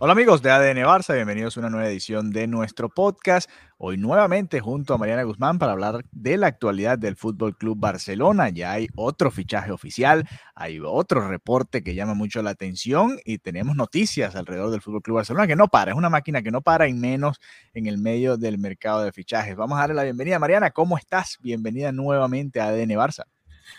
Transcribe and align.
Hola 0.00 0.12
amigos 0.12 0.42
de 0.42 0.52
ADN 0.52 0.84
Barça, 0.84 1.12
bienvenidos 1.12 1.56
a 1.56 1.60
una 1.60 1.70
nueva 1.70 1.88
edición 1.88 2.30
de 2.30 2.46
nuestro 2.46 2.88
podcast. 2.88 3.50
Hoy 3.78 3.96
nuevamente 3.96 4.60
junto 4.60 4.94
a 4.94 4.96
Mariana 4.96 5.24
Guzmán 5.24 5.58
para 5.58 5.72
hablar 5.72 6.04
de 6.12 6.36
la 6.36 6.46
actualidad 6.46 7.00
del 7.00 7.16
Fútbol 7.16 7.56
Club 7.56 7.76
Barcelona. 7.80 8.48
Ya 8.48 8.70
hay 8.70 8.86
otro 8.94 9.32
fichaje 9.32 9.72
oficial, 9.72 10.28
hay 10.54 10.78
otro 10.78 11.26
reporte 11.26 11.82
que 11.82 11.96
llama 11.96 12.14
mucho 12.14 12.42
la 12.42 12.50
atención 12.50 13.18
y 13.24 13.38
tenemos 13.38 13.74
noticias 13.74 14.36
alrededor 14.36 14.70
del 14.70 14.82
Fútbol 14.82 15.02
Club 15.02 15.16
Barcelona 15.16 15.48
que 15.48 15.56
no 15.56 15.66
para, 15.66 15.90
es 15.90 15.96
una 15.96 16.10
máquina 16.10 16.42
que 16.42 16.52
no 16.52 16.60
para 16.60 16.86
y 16.86 16.94
menos 16.94 17.40
en 17.74 17.86
el 17.86 17.98
medio 17.98 18.36
del 18.36 18.58
mercado 18.58 19.02
de 19.02 19.10
fichajes. 19.10 19.56
Vamos 19.56 19.78
a 19.78 19.80
darle 19.80 19.96
la 19.96 20.04
bienvenida. 20.04 20.38
Mariana, 20.38 20.70
¿cómo 20.70 20.96
estás? 20.96 21.38
Bienvenida 21.40 21.90
nuevamente 21.90 22.60
a 22.60 22.68
ADN 22.68 22.90
Barça. 22.90 23.24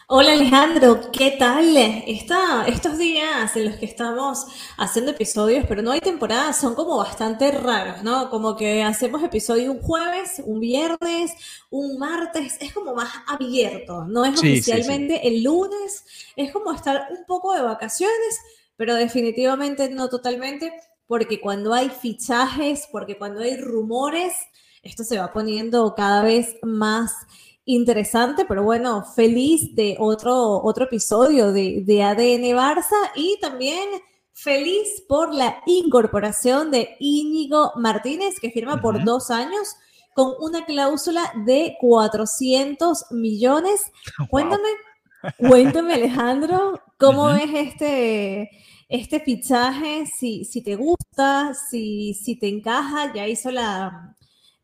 Hola 0.07 0.33
Alejandro, 0.33 1.11
¿qué 1.11 1.35
tal? 1.37 1.77
Estos 1.77 2.97
días 2.97 3.55
en 3.55 3.65
los 3.65 3.75
que 3.75 3.85
estamos 3.85 4.47
haciendo 4.77 5.11
episodios, 5.11 5.65
pero 5.67 5.81
no 5.83 5.91
hay 5.91 5.99
temporada, 5.99 6.51
son 6.53 6.73
como 6.73 6.97
bastante 6.97 7.51
raros, 7.51 8.01
¿no? 8.01 8.29
Como 8.31 8.55
que 8.55 8.81
hacemos 8.81 9.21
episodio 9.23 9.71
un 9.71 9.79
jueves, 9.81 10.41
un 10.43 10.59
viernes, 10.59 11.33
un 11.69 11.99
martes, 11.99 12.57
es 12.59 12.73
como 12.73 12.95
más 12.95 13.11
abierto, 13.27 14.05
no 14.05 14.25
es 14.25 14.39
Sí, 14.39 14.47
sí, 14.47 14.71
oficialmente 14.71 15.27
el 15.27 15.43
lunes, 15.43 16.03
es 16.35 16.51
como 16.51 16.71
estar 16.73 17.07
un 17.11 17.25
poco 17.25 17.53
de 17.53 17.61
vacaciones, 17.61 18.39
pero 18.77 18.95
definitivamente 18.95 19.89
no 19.89 20.09
totalmente, 20.09 20.73
porque 21.05 21.39
cuando 21.39 21.73
hay 21.73 21.89
fichajes, 21.89 22.87
porque 22.91 23.17
cuando 23.17 23.41
hay 23.41 23.57
rumores, 23.57 24.33
esto 24.81 25.03
se 25.03 25.19
va 25.19 25.33
poniendo 25.33 25.93
cada 25.93 26.23
vez 26.23 26.55
más 26.63 27.13
interesante, 27.69 28.45
pero 28.45 28.63
bueno, 28.63 29.03
feliz 29.15 29.75
de 29.75 29.95
otro, 29.99 30.59
otro 30.63 30.85
episodio 30.85 31.51
de, 31.51 31.83
de 31.85 32.01
ADN 32.01 32.57
Barça 32.57 33.11
y 33.15 33.37
también 33.39 33.87
feliz 34.33 35.03
por 35.07 35.31
la 35.33 35.61
incorporación 35.67 36.71
de 36.71 36.95
Íñigo 36.99 37.73
Martínez, 37.75 38.39
que 38.39 38.49
firma 38.49 38.81
por 38.81 39.03
dos 39.03 39.29
años 39.29 39.75
con 40.15 40.33
una 40.39 40.65
cláusula 40.65 41.31
de 41.45 41.75
400 41.79 43.11
millones. 43.11 43.91
Cuéntame, 44.31 44.69
cuéntame 45.37 45.93
Alejandro, 45.93 46.81
¿cómo 46.97 47.25
Ujú. 47.25 47.33
ves 47.33 47.49
este, 47.53 48.49
este 48.89 49.19
fichaje? 49.19 50.07
Si, 50.07 50.43
si 50.43 50.63
te 50.63 50.75
gusta, 50.75 51.53
si, 51.69 52.15
si 52.15 52.35
te 52.35 52.47
encaja, 52.47 53.13
ya 53.13 53.27
hizo 53.27 53.51
la, 53.51 54.15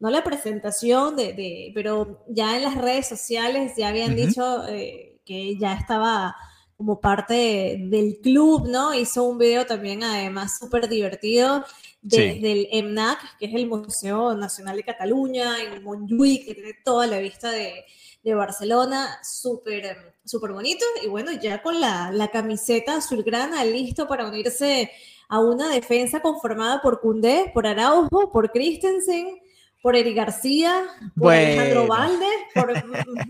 no 0.06 0.12
la 0.12 0.24
presentación, 0.24 1.16
de, 1.16 1.34
de- 1.34 1.72
pero 1.74 2.24
ya 2.28 2.56
en 2.56 2.64
las 2.64 2.76
redes 2.76 3.08
sociales 3.08 3.74
ya 3.78 3.90
habían 3.90 4.16
dicho 4.16 4.68
eh, 4.68 5.20
que 5.26 5.58
ya 5.58 5.74
estaba 5.74 6.36
como 6.78 7.00
parte 7.00 7.78
del 7.80 8.20
club, 8.22 8.68
¿no? 8.68 8.94
Hizo 8.94 9.24
un 9.24 9.38
video 9.38 9.66
también 9.66 10.04
además 10.04 10.58
súper 10.60 10.88
divertido 10.90 11.64
de- 12.02 12.34
Sí. 12.34 12.40
del 12.40 12.68
EMNAC, 12.72 13.38
que 13.40 13.46
es 13.48 13.54
el 13.56 13.66
Museo 13.68 14.36
Nacional 14.36 14.76
de 14.78 14.84
Cataluña, 14.84 15.62
en 15.64 15.84
Montjuïc, 15.84 16.46
que 16.46 16.54
tiene 16.54 16.74
toda 16.84 17.08
la 17.08 17.18
vista 17.20 17.50
de, 17.50 17.84
de 18.24 18.34
Barcelona, 18.36 19.18
súper 19.24 20.14
súper 20.26 20.52
bonito. 20.54 20.84
Y 21.04 21.08
bueno, 21.08 21.32
ya 21.34 21.62
con 21.62 21.80
la, 21.80 22.12
la 22.12 22.28
camiseta 22.30 22.98
azulgrana 22.98 23.64
listo 23.64 24.08
para 24.08 24.28
unirse 24.28 24.92
a 25.30 25.40
una 25.40 25.70
defensa 25.70 26.20
conformada 26.22 26.82
por 26.82 27.00
Cundé, 27.00 27.52
por 27.54 27.66
Araujo, 27.68 28.32
por 28.32 28.52
Christensen, 28.52 29.40
por 29.86 29.96
Eric 29.96 30.16
García, 30.18 30.82
por 31.16 31.32
Alejandro. 31.32 31.86
Valde, 31.88 32.26
por... 32.56 32.74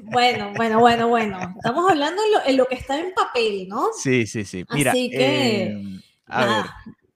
bueno, 0.05 0.53
bueno, 0.55 0.79
bueno, 0.79 1.07
bueno. 1.09 1.53
Estamos 1.57 1.91
hablando 1.91 2.21
en 2.23 2.31
lo, 2.31 2.49
en 2.49 2.55
lo 2.55 2.65
que 2.65 2.75
está 2.75 2.97
en 2.97 3.13
papel, 3.13 3.67
¿no? 3.67 3.87
Sí, 4.01 4.25
sí, 4.25 4.45
sí. 4.45 4.63
Mira, 4.71 4.91
Así 4.91 5.09
que, 5.09 5.63
eh, 5.63 5.99
a 6.27 6.45
ver, 6.45 6.65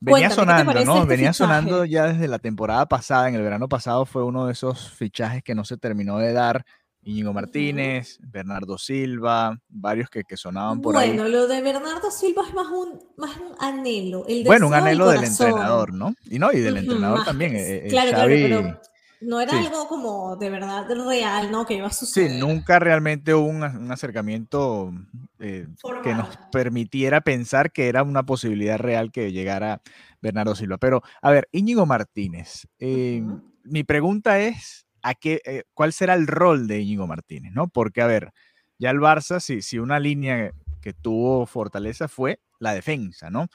venía 0.01 0.27
cuéntame, 0.27 0.27
¿qué 0.27 0.27
te 0.27 0.35
sonando, 0.35 0.73
¿no? 0.73 0.95
este 0.97 1.07
Venía 1.07 1.31
fichaje? 1.31 1.37
sonando 1.37 1.85
ya 1.85 2.07
desde 2.07 2.27
la 2.27 2.39
temporada 2.39 2.85
pasada, 2.85 3.29
en 3.29 3.35
el 3.35 3.41
verano 3.41 3.69
pasado 3.69 4.05
fue 4.05 4.25
uno 4.25 4.45
de 4.45 4.51
esos 4.51 4.91
fichajes 4.91 5.41
que 5.41 5.55
no 5.55 5.63
se 5.63 5.77
terminó 5.77 6.17
de 6.17 6.33
dar. 6.33 6.65
Íñigo 7.01 7.31
Martínez, 7.31 8.19
Bernardo 8.21 8.77
Silva, 8.77 9.57
varios 9.69 10.09
que, 10.09 10.25
que 10.25 10.35
sonaban 10.35 10.81
por 10.81 10.97
ahí. 10.97 11.11
Bueno, 11.11 11.29
lo 11.29 11.47
de 11.47 11.61
Bernardo 11.61 12.11
Silva 12.11 12.43
es 12.45 12.53
más 12.53 12.67
un, 12.67 12.99
más 13.15 13.37
un 13.37 13.55
anhelo. 13.57 14.25
El 14.27 14.43
Bueno, 14.43 14.67
un 14.67 14.73
anhelo 14.73 15.07
del 15.07 15.23
entrenador, 15.23 15.93
¿no? 15.93 16.13
Y 16.29 16.39
no, 16.39 16.51
y 16.51 16.59
del 16.59 16.75
entrenador 16.75 17.19
más 17.19 17.25
también. 17.25 17.55
eh, 17.55 17.85
eh, 17.85 17.87
claro, 17.87 18.09
claro, 18.11 18.29
Xavi- 18.33 18.41
pero 18.41 18.81
no 19.21 19.39
era 19.41 19.57
sí. 19.57 19.57
algo 19.59 19.87
como 19.87 20.35
de 20.37 20.49
verdad 20.49 20.87
real, 21.07 21.51
¿no? 21.51 21.65
Que 21.65 21.75
iba 21.75 21.87
a 21.87 21.91
Sí, 22.11 22.27
suceder. 22.27 22.39
nunca 22.39 22.79
realmente 22.79 23.33
hubo 23.35 23.45
un, 23.47 23.61
un 23.63 23.91
acercamiento 23.91 24.91
eh, 25.39 25.67
que 26.01 26.15
nos 26.15 26.37
permitiera 26.49 27.21
pensar 27.21 27.71
que 27.71 27.87
era 27.87 28.01
una 28.03 28.23
posibilidad 28.25 28.79
real 28.79 29.11
que 29.11 29.31
llegara 29.31 29.81
Bernardo 30.21 30.55
Silva. 30.55 30.77
Pero, 30.79 31.03
a 31.21 31.29
ver, 31.31 31.47
Íñigo 31.51 31.85
Martínez, 31.85 32.67
eh, 32.79 33.21
Ujú. 33.23 33.41
mi 33.63 33.83
pregunta 33.83 34.39
es, 34.39 34.87
¿a 35.03 35.13
qué, 35.13 35.41
eh, 35.45 35.63
¿cuál 35.75 35.93
será 35.93 36.15
el 36.15 36.25
rol 36.25 36.67
de 36.67 36.79
Íñigo 36.79 37.05
Martínez? 37.05 37.53
¿no? 37.53 37.67
Porque, 37.67 38.01
a 38.01 38.07
ver, 38.07 38.31
ya 38.79 38.89
el 38.89 38.97
Barça, 38.99 39.39
si, 39.39 39.61
si 39.61 39.77
una 39.77 39.99
línea 39.99 40.51
que 40.81 40.93
tuvo 40.93 41.45
fortaleza 41.45 42.07
fue 42.07 42.39
la 42.59 42.73
defensa, 42.73 43.29
¿no? 43.29 43.47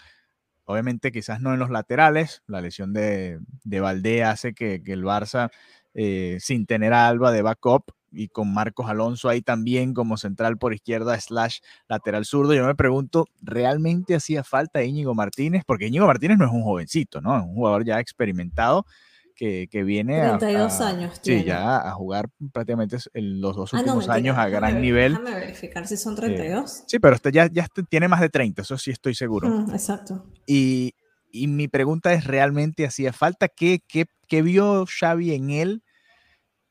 Obviamente 0.65 1.13
quizás 1.13 1.41
no 1.41 1.53
en 1.53 1.61
los 1.61 1.71
laterales, 1.71 2.43
la 2.47 2.61
lesión 2.61 2.93
de, 2.93 3.39
de 3.65 3.81
Valdé 3.81 4.25
hace 4.25 4.55
que, 4.55 4.83
el 4.87 5.05
Barça, 5.05 5.51
eh, 5.95 6.39
sin 6.41 6.67
tener 6.67 6.93
a 6.93 7.09
Alba 7.09 7.33
de 7.33 7.43
backup 7.43 7.93
y 8.11 8.29
con 8.29 8.53
Marcos 8.53 8.89
Alonso 8.89 9.29
ahí 9.29 9.43
también 9.43 9.93
como 9.93 10.17
central 10.17 10.57
por 10.57 10.73
izquierda 10.73 11.19
slash 11.21 11.59
lateral 11.89 12.25
zurdo, 12.25 12.55
yo 12.55 12.65
me 12.67 12.75
pregunto, 12.75 13.27
¿realmente 13.43 14.15
hacía 14.15 14.45
falta 14.45 14.85
Íñigo 14.85 15.15
Martínez? 15.15 15.65
Porque 15.67 15.89
Íñigo 15.89 16.07
Martínez 16.07 16.39
no 16.39 16.47
es 16.47 16.53
un 16.53 16.63
jovencito, 16.63 17.21
¿no? 17.21 17.37
Es 17.37 17.43
un 17.43 17.55
jugador 17.55 17.85
ya 17.85 18.01
experimentado 18.01 18.87
que, 19.35 19.69
que 19.71 19.83
viene 19.85 20.23
a, 20.23 20.39
32 20.39 20.81
a- 20.81 20.89
años 20.89 21.15
sí, 21.17 21.21
tiene. 21.23 21.45
ya 21.45 21.77
a 21.89 21.93
jugar 21.93 22.29
prácticamente 22.53 22.97
en 23.15 23.41
los 23.41 23.57
dos 23.57 23.73
Ah, 23.75 23.77
no, 23.79 23.81
últimos 23.81 24.09
años 24.09 24.37
a 24.39 24.47
déjame 24.47 24.51
gran 24.57 24.73
ver- 24.75 24.81
nivel. 24.83 25.13
Déjame 25.13 25.35
verificar 25.35 25.87
si 25.87 25.97
son 25.97 26.15
32. 26.17 26.85
Sí, 26.87 26.99
pero 26.99 27.15
este 27.17 27.33
ya, 27.33 27.47
ya 27.51 27.63
este 27.65 27.83
tiene 27.83 28.09
más 28.09 28.21
de 28.21 28.29
30, 28.29 28.63
eso 28.63 28.77
sí 28.79 28.91
estoy 28.91 29.15
seguro. 29.15 29.49
Mm, 29.49 29.75
exacto. 29.75 30.25
Y, 30.47 30.95
y 31.31 31.47
mi 31.49 31.69
pregunta 31.69 32.13
es, 32.13 32.25
¿realmente 32.27 32.87
hacía 32.87 33.13
falta? 33.13 33.49
¿Qué, 33.49 33.81
qué, 33.89 34.07
qué 34.29 34.43
vio 34.43 34.85
Xavi 34.87 35.33
en 35.35 35.51
él 35.51 35.83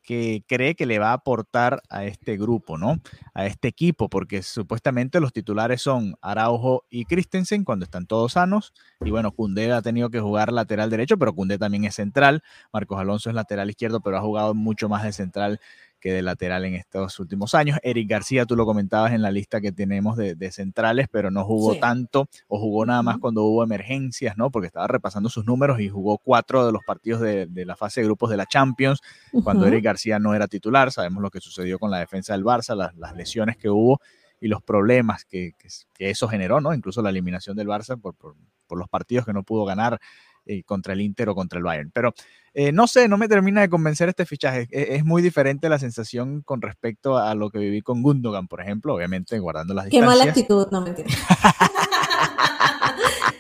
que 0.04 0.44
cree 0.48 0.76
que 0.76 0.86
le 0.86 1.00
va 1.00 1.12
a 1.12 1.14
aportar 1.14 1.82
a 1.90 2.04
este 2.06 2.38
grupo, 2.38 2.78
¿no? 2.78 3.00
A 3.34 3.46
este 3.46 3.70
equipo, 3.70 4.10
porque 4.10 4.44
supuestamente 4.44 5.20
los 5.20 5.34
titulares 5.34 5.82
son 5.82 6.16
Araujo 6.22 6.84
y 6.90 7.06
Christensen 7.06 7.64
cuando 7.64 7.86
están 7.86 8.06
todos 8.06 8.34
sanos. 8.34 8.74
Y 9.02 9.12
bueno, 9.12 9.32
Cundé 9.32 9.72
ha 9.72 9.82
tenido 9.82 10.10
que 10.10 10.20
jugar 10.20 10.52
lateral 10.52 10.90
derecho, 10.90 11.18
pero 11.18 11.34
Cundé 11.34 11.58
también 11.58 11.86
es 11.86 11.96
central. 11.96 12.44
Marcos 12.72 13.00
Alonso 13.00 13.30
es 13.30 13.36
lateral 13.36 13.70
izquierdo, 13.70 14.02
pero 14.02 14.18
ha 14.18 14.22
jugado 14.22 14.54
mucho 14.54 14.90
más 14.90 15.04
de 15.04 15.14
central 15.14 15.60
que 16.04 16.12
de 16.12 16.22
lateral 16.22 16.66
en 16.66 16.74
estos 16.76 17.18
últimos 17.22 17.56
años. 17.56 17.80
Eric 17.82 18.10
García, 18.10 18.46
tú 18.46 18.58
lo 18.58 18.66
comentabas 18.66 19.14
en 19.14 19.22
la 19.22 19.32
lista 19.32 19.62
que 19.62 19.72
tenemos 19.72 20.18
de, 20.18 20.36
de 20.36 20.52
centrales, 20.52 21.08
pero 21.10 21.32
no 21.32 21.46
jugó 21.46 21.76
Sí. 21.76 21.80
tanto 21.80 22.28
o 22.50 22.60
jugó 22.60 22.86
nada 22.86 23.02
más 23.04 23.20
cuando 23.20 23.44
hubo 23.44 23.64
emergencias, 23.64 24.36
¿no? 24.36 24.52
Porque 24.52 24.68
estaba 24.68 24.86
repasando 24.88 25.30
sus 25.30 25.46
números 25.46 25.80
y 25.80 25.88
jugó 25.88 26.18
cuatro 26.18 26.66
de 26.66 26.74
los 26.74 26.82
partidos 26.86 27.22
de, 27.22 27.46
de 27.46 27.66
la 27.66 27.78
fase 27.78 28.02
de 28.02 28.08
grupos 28.08 28.30
de 28.30 28.36
la 28.36 28.46
Champions 28.46 29.00
cuando. 29.46 29.66
Eric 29.66 29.86
García 29.86 30.20
no 30.20 30.36
era 30.36 30.50
titular. 30.50 30.92
Sabemos 30.92 31.24
lo 31.24 31.30
que 31.32 31.40
sucedió 31.40 31.80
con 31.80 31.90
la 31.90 32.00
defensa 32.00 32.34
del 32.34 32.44
Barça, 32.44 32.76
las, 32.76 32.94
las 32.98 33.16
lesiones 33.16 33.56
que 33.56 33.70
hubo 33.70 34.02
y 34.42 34.50
los 34.50 34.62
problemas 34.62 35.24
que, 35.24 35.54
que, 35.58 35.70
que 35.94 36.10
eso 36.10 36.28
generó, 36.28 36.60
¿no? 36.60 36.74
Incluso 36.74 37.02
la 37.02 37.12
eliminación 37.12 37.56
del 37.56 37.68
Barça 37.70 37.98
por, 37.98 38.14
por, 38.14 38.36
por 38.68 38.78
los 38.78 38.90
partidos 38.90 39.26
que 39.26 39.32
no 39.32 39.44
pudo 39.44 39.64
ganar 39.64 40.02
eh, 40.46 40.64
contra 40.64 40.94
el 40.94 41.02
Inter 41.02 41.30
o 41.30 41.36
contra 41.36 41.58
el 41.58 41.64
Bayern. 41.64 41.92
Pero 41.92 42.14
eh, 42.54 42.72
no 42.72 42.88
sé, 42.88 43.08
no 43.08 43.18
me 43.18 43.28
termina 43.28 43.62
de 43.62 43.70
convencer 43.70 44.10
este 44.10 44.26
fichaje. 44.26 44.68
Es, 44.72 44.90
es, 44.90 45.06
muy 45.06 45.22
diferente 45.22 45.70
la 45.70 45.80
sensación 45.80 46.42
con 46.42 46.62
respecto 46.62 47.18
a 47.18 47.34
lo 47.34 47.50
que 47.50 47.58
viví 47.60 47.82
con 47.82 48.02
Gundogan, 48.04 48.48
por 48.48 48.62
ejemplo, 48.62 48.94
obviamente 48.94 49.40
guardando 49.40 49.74
las 49.74 49.86
Qué 49.86 49.98
distancias. 49.98 50.20
mala 50.20 50.32
actitud, 50.32 50.68
no 50.72 50.82
mentira. 50.82 51.10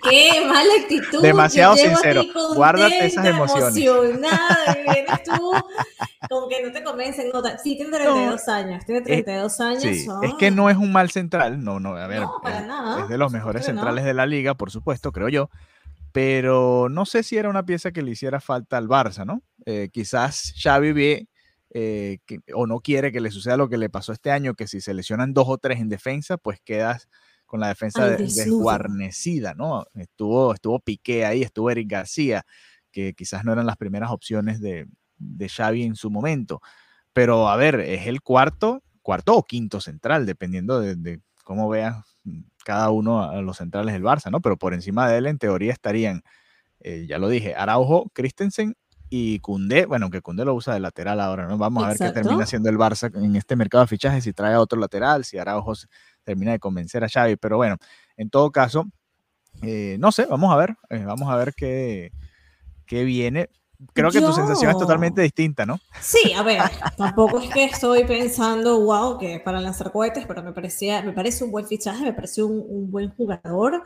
Qué 0.02 0.10
qué 0.34 0.46
mala 0.46 0.74
actitud. 0.82 1.22
Demasiado 1.22 1.76
sincero. 1.76 2.24
Guárdate 2.56 3.06
esas 3.06 3.26
emociones. 3.26 3.78
Emocionada, 3.78 4.78
vienes 4.86 5.24
tú 5.24 5.52
con 6.30 6.50
que 6.50 6.64
no 6.64 6.72
te 6.72 6.84
convencen. 6.84 7.30
No, 7.34 7.42
sí, 7.62 7.76
tiene 7.76 7.92
32 7.92 8.48
años. 8.48 8.86
Tiene 8.86 9.02
32 9.02 9.60
años. 9.60 9.82
Sí, 9.82 10.08
es 10.24 10.34
que 10.40 10.52
no 10.52 10.70
es 10.70 10.78
un 10.78 10.92
mal 10.92 11.12
central. 11.12 11.64
No, 11.64 11.80
no, 11.80 11.96
a 11.96 12.08
ver. 12.08 12.22
No, 12.22 12.40
para 12.42 12.60
es, 12.60 12.68
nada. 12.68 13.02
es, 13.02 13.10
de 13.10 13.18
los 13.18 13.32
mejores 13.32 13.66
centrales 13.66 14.04
de 14.04 14.14
la 14.14 14.26
liga, 14.26 14.56
por 14.56 14.72
supuesto, 14.72 15.12
creo 15.12 15.30
yo. 15.30 15.50
Pero 16.14 16.88
no 16.90 17.06
sé 17.06 17.24
si 17.24 17.38
era 17.38 17.50
una 17.50 17.66
pieza 17.66 17.92
que 17.92 18.02
le 18.02 18.12
hiciera 18.12 18.40
falta 18.40 18.78
al 18.78 18.88
Barça, 18.88 19.26
¿no? 19.26 19.44
Eh, 19.66 19.90
quizás 19.92 20.54
Xavi 20.62 20.94
ve 20.94 21.28
eh, 21.72 22.20
o 22.54 22.68
no 22.68 22.80
quiere 22.80 23.12
que 23.12 23.20
le 23.20 23.32
suceda 23.32 23.58
lo 23.58 23.68
que 23.68 23.78
le 23.78 23.90
pasó 23.90 24.14
este 24.14 24.32
año, 24.32 24.54
que 24.54 24.68
si 24.68 24.80
se 24.80 24.94
lesionan 24.94 25.34
dos 25.34 25.46
o 25.50 25.58
tres 25.58 25.82
en 25.82 25.90
defensa, 25.90 26.38
pues 26.38 26.60
quedas 26.64 27.10
con 27.48 27.60
la 27.60 27.68
defensa 27.68 28.10
desguarnecida, 28.10 29.54
¿no? 29.56 29.86
Estuvo, 29.96 30.54
estuvo 30.54 30.80
Piqué 30.80 31.26
ahí, 31.26 31.42
estuvo 31.42 31.70
Eric 31.70 31.90
García, 31.90 32.46
que 32.92 33.14
quizás 33.14 33.44
no 33.44 33.52
eran 33.52 33.66
las 33.66 33.78
primeras 33.78 34.12
opciones 34.12 34.62
de, 34.62 34.88
de 35.18 35.50
Xavi 35.50 35.84
en 35.84 35.96
su 35.96 36.10
momento. 36.10 36.62
Pero 37.12 37.50
a 37.50 37.56
ver, 37.56 37.80
es 37.80 38.08
el 38.08 38.22
cuarto, 38.22 38.84
cuarto 39.02 39.36
o 39.36 39.44
quinto 39.44 39.82
central, 39.82 40.26
dependiendo 40.26 40.80
de, 40.80 41.22
cómo 41.44 41.70
vea 41.70 42.04
cada 42.64 42.90
uno 42.92 43.24
a 43.24 43.42
los 43.42 43.58
centrales 43.58 43.94
del 43.94 44.04
Barça, 44.04 44.32
¿no? 44.32 44.42
Pero 44.42 44.58
por 44.58 44.74
encima 44.74 45.10
de 45.10 45.18
él, 45.18 45.28
en 45.28 45.38
teoría, 45.38 45.72
estarían, 45.74 46.24
eh, 46.80 47.06
ya 47.08 47.18
lo 47.18 47.30
dije, 47.30 47.56
Araujo, 47.56 48.10
Christensen 48.14 48.76
y 49.10 49.40
Cundé, 49.40 49.86
bueno, 49.86 50.10
que 50.10 50.22
Cundé 50.22 50.46
lo 50.46 50.56
usa 50.56 50.74
de 50.74 50.80
lateral 50.80 51.20
ahora, 51.20 51.48
¿no? 51.48 51.58
Vamos 51.58 51.84
a 51.84 51.90
ver 51.90 51.98
qué 51.98 52.12
termina 52.12 52.44
haciendo 52.44 52.70
el 52.70 52.78
Barça 52.78 53.16
en 53.16 53.36
este 53.36 53.56
mercado 53.56 53.84
de 53.84 53.88
fichajes, 53.88 54.24
si 54.24 54.34
trae 54.34 54.56
a 54.56 54.60
otro 54.60 54.80
lateral, 54.80 55.24
si 55.24 55.38
Araujo 55.38 55.74
termina 56.24 56.52
de 56.54 56.60
convencer 56.60 57.04
a 57.04 57.10
Xavi, 57.10 57.36
pero 57.36 57.58
bueno, 57.58 57.78
en 58.18 58.30
todo 58.30 58.52
caso, 58.52 58.86
eh, 59.62 59.98
no 60.00 60.12
sé, 60.12 60.26
vamos 60.26 60.52
a 60.52 60.58
ver, 60.58 60.76
eh, 60.90 61.04
vamos 61.06 61.30
a 61.30 61.36
ver 61.36 61.54
qué, 61.54 62.12
qué 62.86 63.04
viene. 63.04 63.50
Creo 63.94 64.12
que 64.12 64.22
tu 64.22 64.32
sensación 64.32 64.72
es 64.72 64.78
totalmente 64.78 65.22
distinta, 65.22 65.66
¿no? 65.66 65.80
Sí, 66.00 66.34
a 66.34 66.44
ver, 66.44 66.62
tampoco 66.98 67.40
es 67.40 67.50
que 67.50 67.66
estoy 67.66 68.06
pensando, 68.06 68.80
wow, 68.80 69.18
que 69.18 69.40
para 69.40 69.60
lanzar 69.60 69.92
cohetes, 69.92 70.26
pero 70.28 70.44
me, 70.44 70.54
parecía, 70.54 71.02
me 71.02 71.12
parece 71.12 71.44
un 71.44 71.52
buen 71.52 71.68
fichaje, 71.68 72.04
me 72.04 72.14
parece 72.14 72.44
un, 72.44 72.64
un 72.68 72.92
buen 72.92 73.10
jugador. 73.16 73.84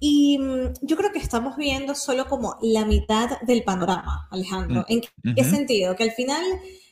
Y 0.00 0.38
mm, 0.38 0.72
yo 0.82 0.96
creo 0.96 1.12
que 1.12 1.18
estamos 1.18 1.56
viendo 1.56 1.94
solo 1.94 2.26
como 2.26 2.56
la 2.62 2.84
mitad 2.84 3.38
del 3.42 3.62
panorama, 3.62 4.26
Alejandro. 4.30 4.80
Mm, 4.88 4.92
¿En 5.28 5.34
qué 5.34 5.44
sentido? 5.44 5.94
Que 5.94 6.04
al 6.04 6.12
final 6.12 6.42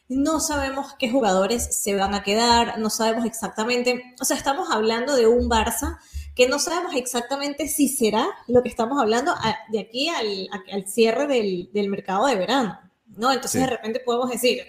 no 0.08 0.40
sabemos 0.40 0.94
qué 0.98 1.10
jugadores 1.10 1.82
se 1.82 1.94
van 1.94 2.14
a 2.14 2.22
quedar, 2.22 2.78
no 2.78 2.90
sabemos 2.90 3.26
exactamente, 3.26 4.14
o 4.20 4.24
sea, 4.24 4.36
estamos 4.36 4.70
hablando 4.70 5.14
de 5.14 5.26
un 5.26 5.50
Barça 5.50 5.98
que 6.38 6.48
no 6.48 6.60
sabemos 6.60 6.94
exactamente 6.94 7.66
si 7.66 7.88
será 7.88 8.28
lo 8.46 8.62
que 8.62 8.68
estamos 8.68 9.02
hablando 9.02 9.34
de 9.72 9.80
aquí 9.80 10.08
al, 10.08 10.48
al 10.72 10.86
cierre 10.86 11.26
del, 11.26 11.68
del, 11.72 11.88
mercado 11.88 12.26
de 12.26 12.36
verano, 12.36 12.78
¿no? 13.16 13.32
Entonces 13.32 13.60
de 13.60 13.66
repente 13.66 13.98
podemos 13.98 14.30
decir, 14.30 14.62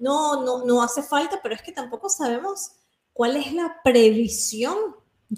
no, 0.00 0.42
no, 0.42 0.64
no 0.64 0.82
hace 0.82 1.00
falta, 1.00 1.38
pero 1.40 1.54
es 1.54 1.62
que 1.62 1.70
tampoco 1.70 2.08
sabemos 2.08 2.72
cuál 3.12 3.36
es 3.36 3.52
la 3.52 3.76
previsión 3.84 4.74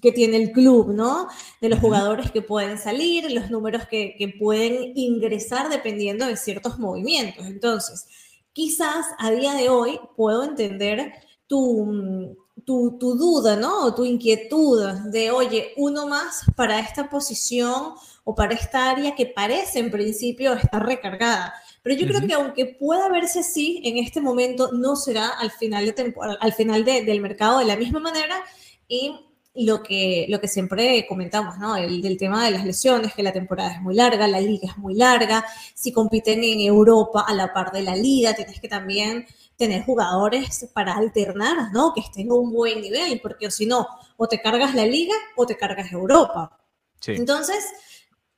que 0.00 0.10
tiene 0.10 0.38
el 0.38 0.52
club, 0.52 0.88
¿no? 0.94 1.28
De 1.60 1.68
los 1.68 1.80
jugadores 1.80 2.30
que 2.30 2.40
pueden 2.40 2.78
salir, 2.78 3.30
los 3.30 3.50
números 3.50 3.86
que, 3.86 4.14
que 4.18 4.28
pueden 4.28 4.96
ingresar 4.96 5.68
dependiendo 5.68 6.26
de 6.26 6.38
ciertos 6.38 6.78
movimientos. 6.78 7.44
Entonces, 7.44 8.06
quizás 8.54 9.04
a 9.18 9.30
día 9.30 9.52
de 9.52 9.68
hoy 9.68 10.00
puedo 10.16 10.44
entender 10.44 11.12
tu, 11.46 12.38
tu, 12.64 12.98
tu, 12.98 13.14
duda, 13.16 13.56
¿no? 13.56 13.84
O 13.84 13.94
tu 13.94 14.04
inquietud 14.04 14.82
de, 15.10 15.30
oye, 15.30 15.72
uno 15.76 16.06
más 16.06 16.42
para 16.56 16.78
esta 16.80 17.08
posición 17.08 17.94
o 18.24 18.34
para 18.34 18.54
esta 18.54 18.90
área 18.90 19.14
que 19.14 19.26
parece 19.26 19.78
en 19.78 19.90
principio 19.90 20.54
estar 20.54 20.84
recargada. 20.84 21.54
Pero 21.82 21.96
yo 21.96 22.06
creo 22.06 22.26
que 22.26 22.32
aunque 22.32 22.66
pueda 22.66 23.08
verse 23.10 23.40
así, 23.40 23.82
en 23.84 23.98
este 23.98 24.20
momento 24.20 24.72
no 24.72 24.96
será 24.96 25.28
al 25.28 25.50
final, 25.50 25.84
de 25.84 26.14
al 26.40 26.52
final 26.54 26.84
del 26.84 27.20
mercado 27.20 27.58
de 27.58 27.66
la 27.66 27.76
misma 27.76 28.00
manera 28.00 28.42
y 28.88 29.14
lo 29.54 29.82
que, 29.82 30.26
lo 30.28 30.40
que 30.40 30.48
siempre 30.48 31.06
comentamos, 31.08 31.58
¿no? 31.58 31.76
El, 31.76 32.02
del 32.02 32.18
tema 32.18 32.44
de 32.44 32.50
las 32.50 32.64
lesiones, 32.64 33.14
que 33.14 33.22
la 33.22 33.32
temporada 33.32 33.74
es 33.74 33.80
muy 33.80 33.94
larga, 33.94 34.26
la 34.26 34.40
liga 34.40 34.68
es 34.68 34.76
muy 34.78 34.94
larga, 34.94 35.44
si 35.74 35.92
compiten 35.92 36.42
en 36.42 36.60
Europa 36.60 37.24
a 37.26 37.32
la 37.34 37.52
par 37.52 37.70
de 37.70 37.82
la 37.82 37.94
liga, 37.94 38.34
tienes 38.34 38.60
que 38.60 38.68
también 38.68 39.26
tener 39.56 39.84
jugadores 39.84 40.68
para 40.72 40.94
alternar, 40.94 41.72
¿no? 41.72 41.92
Que 41.94 42.00
estén 42.00 42.30
a 42.30 42.34
un 42.34 42.52
buen 42.52 42.80
nivel, 42.80 43.20
porque 43.20 43.50
si 43.50 43.66
no, 43.66 43.86
o 44.16 44.26
te 44.26 44.40
cargas 44.40 44.74
la 44.74 44.86
liga 44.86 45.14
o 45.36 45.46
te 45.46 45.56
cargas 45.56 45.92
Europa. 45.92 46.58
Entonces, 47.06 47.64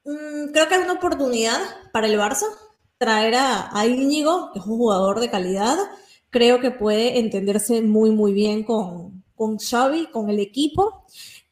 mm, 0.05 0.53
creo 0.53 0.69
que 0.69 0.75
es 0.75 0.85
una 0.85 0.95
oportunidad 0.95 1.61
para 1.93 2.09
el 2.09 2.19
Barça 2.19 2.47
traer 2.99 3.37
a, 3.37 3.71
a 3.79 3.87
Íñigo, 3.87 4.51
que 4.53 4.59
es 4.59 4.67
un 4.67 4.77
jugador 4.77 5.21
de 5.21 5.31
calidad, 5.31 5.79
creo 6.31 6.61
que 6.61 6.71
puede 6.71 7.19
entenderse 7.19 7.81
muy, 7.81 8.11
muy 8.11 8.35
bien 8.35 8.65
con, 8.65 9.16
con 9.37 9.59
Xavi, 9.59 10.07
con 10.07 10.31
el 10.31 10.41
equipo. 10.41 11.05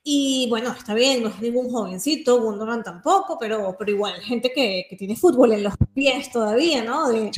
Y 0.02 0.46
bueno, 0.50 0.72
está 0.72 0.92
bien, 0.92 1.22
no 1.22 1.30
es 1.30 1.40
ningún 1.40 1.70
jovencito, 1.70 2.40
Gundogan 2.42 2.82
tampoco, 2.82 3.38
pero, 3.38 3.74
pero 3.78 3.90
igual, 3.90 4.20
gente 4.20 4.52
que, 4.52 4.86
que 4.88 4.96
tiene 4.96 5.16
fútbol 5.16 5.52
en 5.52 5.62
los 5.62 5.74
pies 5.94 6.30
todavía, 6.30 6.84
¿no? 6.84 7.08
De, 7.08 7.30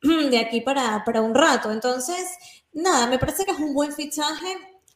de 0.30 0.38
aquí 0.38 0.60
para, 0.60 1.02
para 1.04 1.22
un 1.22 1.34
rato. 1.34 1.72
Entonces, 1.72 2.28
nada, 2.72 3.08
me 3.08 3.18
parece 3.18 3.44
que 3.44 3.50
es 3.50 3.58
un 3.58 3.74
buen 3.74 3.92
fichaje 3.92 4.46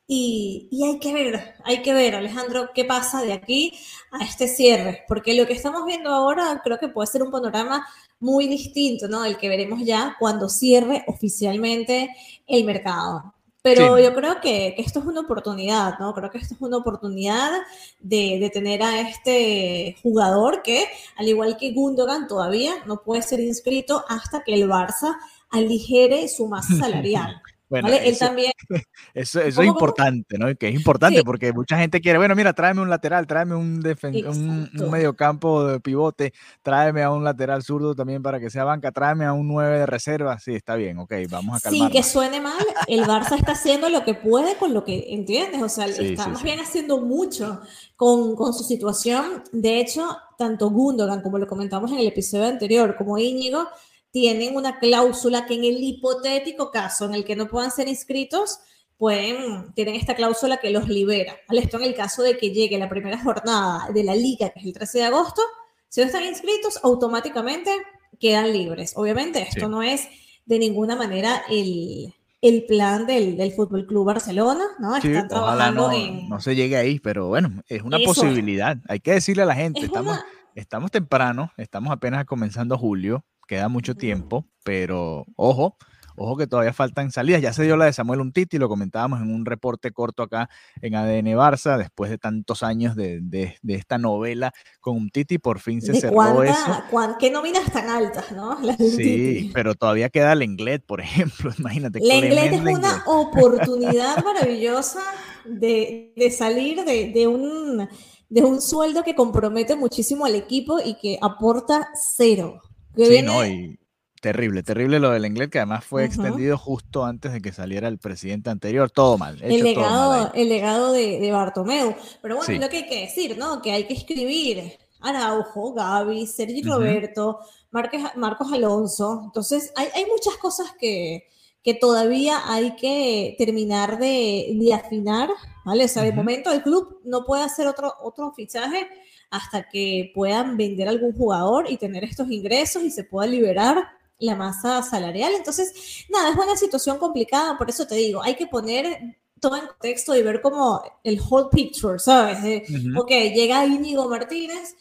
y, 0.06 0.68
y, 0.70 0.84
hay 0.84 0.98
que 1.00 1.12
ver, 1.12 1.54
hay 1.64 1.82
que 1.82 1.92
ver, 1.92 2.14
Alejandro, 2.14 2.70
qué 2.74 2.84
pasa 2.84 3.22
de 3.22 3.32
aquí 3.32 3.74
a 4.12 4.24
este 4.24 4.46
cierre, 4.46 5.04
porque 5.08 5.34
lo 5.34 5.46
que 5.46 5.52
estamos 5.54 5.84
viendo 5.84 6.10
ahora 6.10 6.60
creo 6.62 6.78
que 6.78 6.88
puede 6.88 7.08
ser 7.08 7.22
un 7.22 7.30
panorama 7.30 7.86
muy 8.20 8.46
distinto, 8.46 9.08
¿no? 9.08 9.24
El 9.24 9.36
que 9.38 9.48
veremos 9.48 9.84
ya 9.84 10.16
cuando 10.18 10.48
cierre 10.48 11.04
oficialmente 11.08 12.10
el 12.46 12.64
mercado. 12.64 13.34
Pero 13.62 13.98
yo 13.98 14.14
creo 14.14 14.40
que, 14.40 14.76
esto 14.78 15.00
es 15.00 15.04
una 15.04 15.20
oportunidad, 15.20 15.98
¿no? 15.98 16.14
Creo 16.14 16.30
que 16.30 16.38
esto 16.38 16.54
es 16.54 16.60
una 16.60 16.76
oportunidad 16.76 17.50
de, 17.98 18.38
de, 18.40 18.50
tener 18.50 18.82
a 18.82 19.00
este 19.00 19.96
jugador 20.02 20.62
que, 20.62 20.86
al 21.16 21.28
igual 21.28 21.56
que 21.56 21.72
Gundogan, 21.72 22.28
todavía 22.28 22.74
no 22.86 23.02
puede 23.02 23.22
ser 23.22 23.40
inscrito 23.40 24.04
hasta 24.08 24.44
que 24.44 24.54
el 24.54 24.68
Barça 24.68 25.16
aligere 25.50 26.28
su 26.28 26.46
masa 26.46 26.74
salarial. 26.78 27.42
Bueno, 27.68 27.88
Él 27.88 28.00
eso, 28.04 28.26
también. 28.26 28.52
Eso, 29.14 29.40
eso 29.40 29.62
es 29.62 29.68
importante, 29.68 30.38
¿no? 30.38 30.54
Que 30.54 30.68
es 30.68 30.74
importante 30.74 31.22
porque 31.24 31.52
mucha 31.52 31.76
gente 31.76 32.00
quiere, 32.00 32.18
bueno, 32.18 32.34
mira, 32.36 32.52
tráeme 32.52 32.80
un 32.80 32.90
lateral, 32.90 33.26
tráeme 33.26 33.56
un, 33.56 33.82
un, 33.84 34.70
un 34.80 34.90
mediocampo 34.90 35.66
de 35.66 35.80
pivote, 35.80 36.32
tráeme 36.62 37.02
a 37.02 37.10
un 37.10 37.24
lateral 37.24 37.62
zurdo 37.62 37.94
también 37.94 38.22
para 38.22 38.38
que 38.38 38.48
sea 38.50 38.64
banca, 38.64 38.92
tráeme 38.92 39.24
a 39.24 39.32
un 39.32 39.48
9 39.48 39.80
de 39.80 39.86
reserva. 39.86 40.38
Sí, 40.38 40.54
está 40.54 40.76
bien, 40.76 40.98
ok, 40.98 41.12
vamos 41.28 41.58
a 41.58 41.60
calmar. 41.60 41.80
Sin 41.80 41.90
que 41.90 42.02
suene 42.02 42.40
mal, 42.40 42.64
el 42.86 43.04
Barça 43.04 43.36
está 43.36 43.52
haciendo 43.52 43.88
lo 43.88 44.04
que 44.04 44.14
puede 44.14 44.56
con 44.56 44.72
lo 44.72 44.84
que 44.84 45.12
entiendes, 45.12 45.62
o 45.62 45.68
sea, 45.68 45.86
está 45.86 46.28
más 46.28 46.42
bien 46.42 46.60
haciendo 46.60 47.00
mucho 47.00 47.60
con, 47.96 48.36
con 48.36 48.52
su 48.54 48.62
situación. 48.62 49.42
De 49.52 49.80
hecho, 49.80 50.06
tanto 50.36 50.70
Gundogan, 50.70 51.22
como 51.22 51.38
lo 51.38 51.46
comentamos 51.46 51.90
en 51.90 51.98
el 51.98 52.06
episodio 52.06 52.46
anterior, 52.46 52.94
como 52.96 53.18
Íñigo, 53.18 53.66
tienen 54.10 54.56
una 54.56 54.78
cláusula 54.78 55.46
que 55.46 55.54
en 55.54 55.64
el 55.64 55.82
hipotético 55.82 56.70
caso 56.70 57.04
en 57.04 57.14
el 57.14 57.24
que 57.24 57.36
no 57.36 57.48
puedan 57.48 57.70
ser 57.70 57.88
inscritos, 57.88 58.58
pueden, 58.96 59.72
tienen 59.74 59.94
esta 59.94 60.14
cláusula 60.14 60.58
que 60.58 60.70
los 60.70 60.88
libera. 60.88 61.36
Esto 61.48 61.78
en 61.78 61.84
el 61.84 61.94
caso 61.94 62.22
de 62.22 62.36
que 62.36 62.50
llegue 62.50 62.78
la 62.78 62.88
primera 62.88 63.22
jornada 63.22 63.88
de 63.92 64.04
la 64.04 64.14
liga, 64.14 64.50
que 64.50 64.60
es 64.60 64.66
el 64.66 64.72
13 64.72 64.98
de 64.98 65.04
agosto, 65.04 65.42
si 65.88 66.00
no 66.00 66.06
están 66.06 66.24
inscritos, 66.24 66.80
automáticamente 66.82 67.70
quedan 68.18 68.52
libres. 68.52 68.92
Obviamente 68.96 69.42
esto 69.42 69.68
no 69.68 69.82
es 69.82 70.08
de 70.44 70.58
ninguna 70.58 70.96
manera 70.96 71.42
el, 71.48 72.14
el 72.42 72.64
plan 72.66 73.06
del, 73.06 73.36
del 73.36 73.52
Fútbol 73.52 73.86
Club 73.86 74.06
Barcelona, 74.06 74.64
¿no? 74.78 74.96
Están 74.96 75.28
trabajando 75.28 75.88
no, 75.88 75.92
en... 75.92 76.28
no 76.28 76.40
se 76.40 76.54
llegue 76.54 76.76
ahí, 76.76 76.98
pero 76.98 77.28
bueno, 77.28 77.62
es 77.68 77.82
una 77.82 77.98
posibilidad. 78.04 78.76
Hay 78.88 79.00
que 79.00 79.12
decirle 79.12 79.44
a 79.44 79.46
la 79.46 79.54
gente, 79.54 79.80
estamos, 79.80 80.18
estamos 80.54 80.90
temprano, 80.90 81.52
estamos 81.56 81.92
apenas 81.92 82.24
comenzando 82.24 82.76
julio, 82.76 83.24
queda 83.48 83.68
mucho 83.68 83.96
tiempo, 83.96 84.46
pero 84.62 85.24
ojo, 85.34 85.76
ojo 86.14 86.36
que 86.36 86.46
todavía 86.46 86.72
faltan 86.72 87.10
salidas. 87.10 87.40
Ya 87.40 87.52
se 87.52 87.64
dio 87.64 87.76
la 87.76 87.86
de 87.86 87.92
Samuel 87.92 88.20
Untiti, 88.20 88.58
lo 88.58 88.68
comentábamos 88.68 89.20
en 89.20 89.34
un 89.34 89.46
reporte 89.46 89.90
corto 89.90 90.22
acá 90.22 90.48
en 90.82 90.94
ADN 90.94 91.26
Barça, 91.34 91.78
después 91.78 92.10
de 92.10 92.18
tantos 92.18 92.62
años 92.62 92.94
de, 92.94 93.20
de, 93.20 93.56
de 93.62 93.74
esta 93.74 93.98
novela 93.98 94.52
con 94.80 94.96
Untiti, 94.96 95.38
por 95.38 95.58
fin 95.60 95.80
se 95.80 95.98
cerró 95.98 96.42
eso. 96.42 96.84
¿Qué 97.18 97.30
nóminas 97.30 97.72
tan 97.72 97.88
altas, 97.88 98.30
no? 98.32 98.58
sí, 98.78 99.50
pero 99.54 99.74
todavía 99.74 100.10
queda 100.10 100.34
Lenglet, 100.34 100.84
por 100.84 101.00
ejemplo, 101.00 101.50
imagínate. 101.58 102.00
Lenglet 102.00 102.52
es 102.52 102.60
una 102.60 103.02
oportunidad 103.06 104.22
maravillosa 104.24 105.00
de, 105.46 106.12
de 106.14 106.30
salir 106.30 106.84
de, 106.84 107.10
de 107.12 107.26
un 107.26 107.88
de 108.30 108.42
un 108.42 108.60
sueldo 108.60 109.04
que 109.04 109.14
compromete 109.14 109.74
muchísimo 109.74 110.26
al 110.26 110.34
equipo 110.34 110.78
y 110.84 110.98
que 110.98 111.18
aporta 111.22 111.88
cero 111.94 112.60
sí, 113.06 113.22
no, 113.22 113.46
y 113.46 113.78
terrible, 114.20 114.62
terrible 114.62 114.98
lo 114.98 115.10
del 115.10 115.24
inglés, 115.24 115.48
que 115.50 115.58
además 115.58 115.84
fue 115.84 116.04
extendido 116.04 116.58
justo 116.58 117.04
antes 117.04 117.32
de 117.32 117.40
que 117.40 117.52
saliera 117.52 117.88
el 117.88 117.98
presidente 117.98 118.50
anterior, 118.50 118.90
todo 118.90 119.18
mal. 119.18 119.38
el, 119.42 119.62
legado, 119.62 120.32
el 120.34 120.48
legado 120.48 120.92
de, 120.92 121.20
de 121.20 121.32
Bartomeu. 121.32 121.94
Pero 122.20 122.36
bueno, 122.36 122.60
lo 122.60 122.68
que 122.68 122.78
hay 122.78 122.86
que 122.88 123.00
decir, 123.02 123.38
¿no? 123.38 123.62
Que 123.62 123.72
hay 123.72 123.84
que 123.84 123.94
escribir 123.94 124.78
Araujo, 125.00 125.72
Gaby, 125.74 126.26
Sergi 126.26 126.62
Roberto, 126.62 127.40
Marcos 127.70 128.52
Alonso. 128.52 129.22
Entonces, 129.24 129.72
hay, 129.76 129.88
hay 129.94 130.06
muchas 130.06 130.36
cosas 130.36 130.74
que, 130.78 131.28
que 131.62 131.74
todavía 131.74 132.40
hay 132.46 132.74
que 132.76 133.34
terminar 133.38 133.98
de, 133.98 134.52
de 134.54 134.74
afinar, 134.74 135.30
¿vale? 135.64 135.84
O 135.84 135.88
sea, 135.88 136.02
de 136.02 136.12
momento 136.12 136.50
el 136.50 136.62
club 136.62 137.00
no 137.04 137.24
puede 137.24 137.42
hacer 137.42 137.66
otro, 137.66 137.94
otro 138.00 138.32
fichaje 138.32 138.88
hasta 139.30 139.68
que 139.68 140.10
puedan 140.14 140.56
vender 140.56 140.88
algún 140.88 141.12
jugador 141.12 141.70
y 141.70 141.76
tener 141.76 142.04
estos 142.04 142.30
ingresos 142.30 142.82
y 142.82 142.90
se 142.90 143.04
pueda 143.04 143.26
liberar 143.26 143.88
la 144.18 144.34
masa 144.34 144.82
salarial. 144.82 145.32
Entonces, 145.34 146.06
nada, 146.08 146.30
es 146.30 146.36
una 146.36 146.56
situación 146.56 146.98
complicada, 146.98 147.56
por 147.56 147.68
eso 147.68 147.86
te 147.86 147.94
digo, 147.94 148.22
hay 148.22 148.34
que 148.34 148.46
poner 148.46 149.16
todo 149.40 149.56
en 149.56 149.66
contexto 149.66 150.16
y 150.16 150.22
ver 150.22 150.40
como 150.40 150.82
el 151.04 151.20
whole 151.20 151.48
picture, 151.50 151.98
¿sabes? 151.98 152.42
De, 152.42 152.64
Ok, 152.96 153.10
llega 153.10 153.64
Íñigo 153.66 154.08
Martínez, 154.08 154.74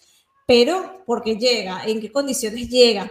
pero 0.48 1.04
porque 1.06 1.36
llega, 1.36 1.84
en 1.86 2.00
qué 2.02 2.12
condiciones 2.12 2.70
llega, 2.70 3.08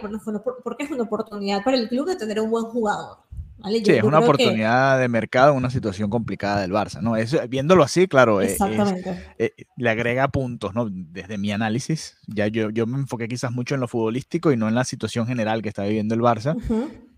porque 0.63 0.83
es 0.83 0.91
una 0.91 1.03
oportunidad 1.03 1.63
para 1.63 1.77
el 1.77 1.87
club 1.87 2.07
de 2.07 2.15
tener 2.15 2.41
un 2.41 2.49
buen 2.49 2.65
jugador 2.65 3.26
sí, 3.67 3.91
es 3.91 4.03
una 4.03 4.19
oportunidad 4.19 4.99
de 4.99 5.07
mercado 5.07 5.51
en 5.51 5.57
una 5.57 5.69
situación 5.69 6.09
complicada 6.09 6.61
del 6.61 6.71
Barça, 6.71 7.01
¿no? 7.01 7.15
Es, 7.15 7.35
viéndolo 7.49 7.83
así, 7.83 8.07
claro, 8.07 8.41
eh, 8.41 8.55
eh, 9.37 9.51
le 9.75 9.89
agrega 9.89 10.27
puntos, 10.29 10.73
¿no? 10.73 10.87
Desde 10.89 11.37
mi 11.37 11.51
análisis, 11.51 12.17
ya 12.27 12.47
yo, 12.47 12.69
yo 12.69 12.85
me 12.87 12.97
enfoqué 12.97 13.27
quizás 13.27 13.51
mucho 13.51 13.75
en 13.75 13.81
lo 13.81 13.87
futbolístico 13.87 14.51
y 14.51 14.57
no 14.57 14.67
en 14.67 14.75
la 14.75 14.83
situación 14.83 15.27
general 15.27 15.61
que 15.61 15.69
está 15.69 15.83
viviendo 15.83 16.15
el 16.15 16.21
Barça, 16.21 16.55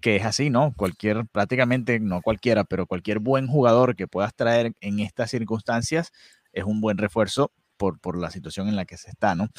que 0.02 0.16
es 0.16 0.26
así, 0.26 0.50
¿no? 0.50 0.74
Cualquier, 0.76 1.26
prácticamente, 1.28 2.00
no 2.00 2.22
cualquiera, 2.22 2.64
pero 2.64 2.86
cualquier 2.86 3.20
buen 3.20 3.48
jugador 3.48 3.96
que 3.96 4.08
puedas 4.08 4.34
traer 4.36 4.74
en 4.82 5.00
estas 5.00 5.32
circunstancias 5.32 6.12
es 6.54 6.64
un 6.64 6.82
buen 6.82 6.98
refuerzo 6.98 7.52
por, 7.78 8.00
por 8.00 8.18
la 8.18 8.30
situación 8.30 8.68
en 8.68 8.76
la 8.76 8.86
que 8.86 8.98
se 8.98 9.10
está, 9.10 9.36
¿no? 9.36 9.50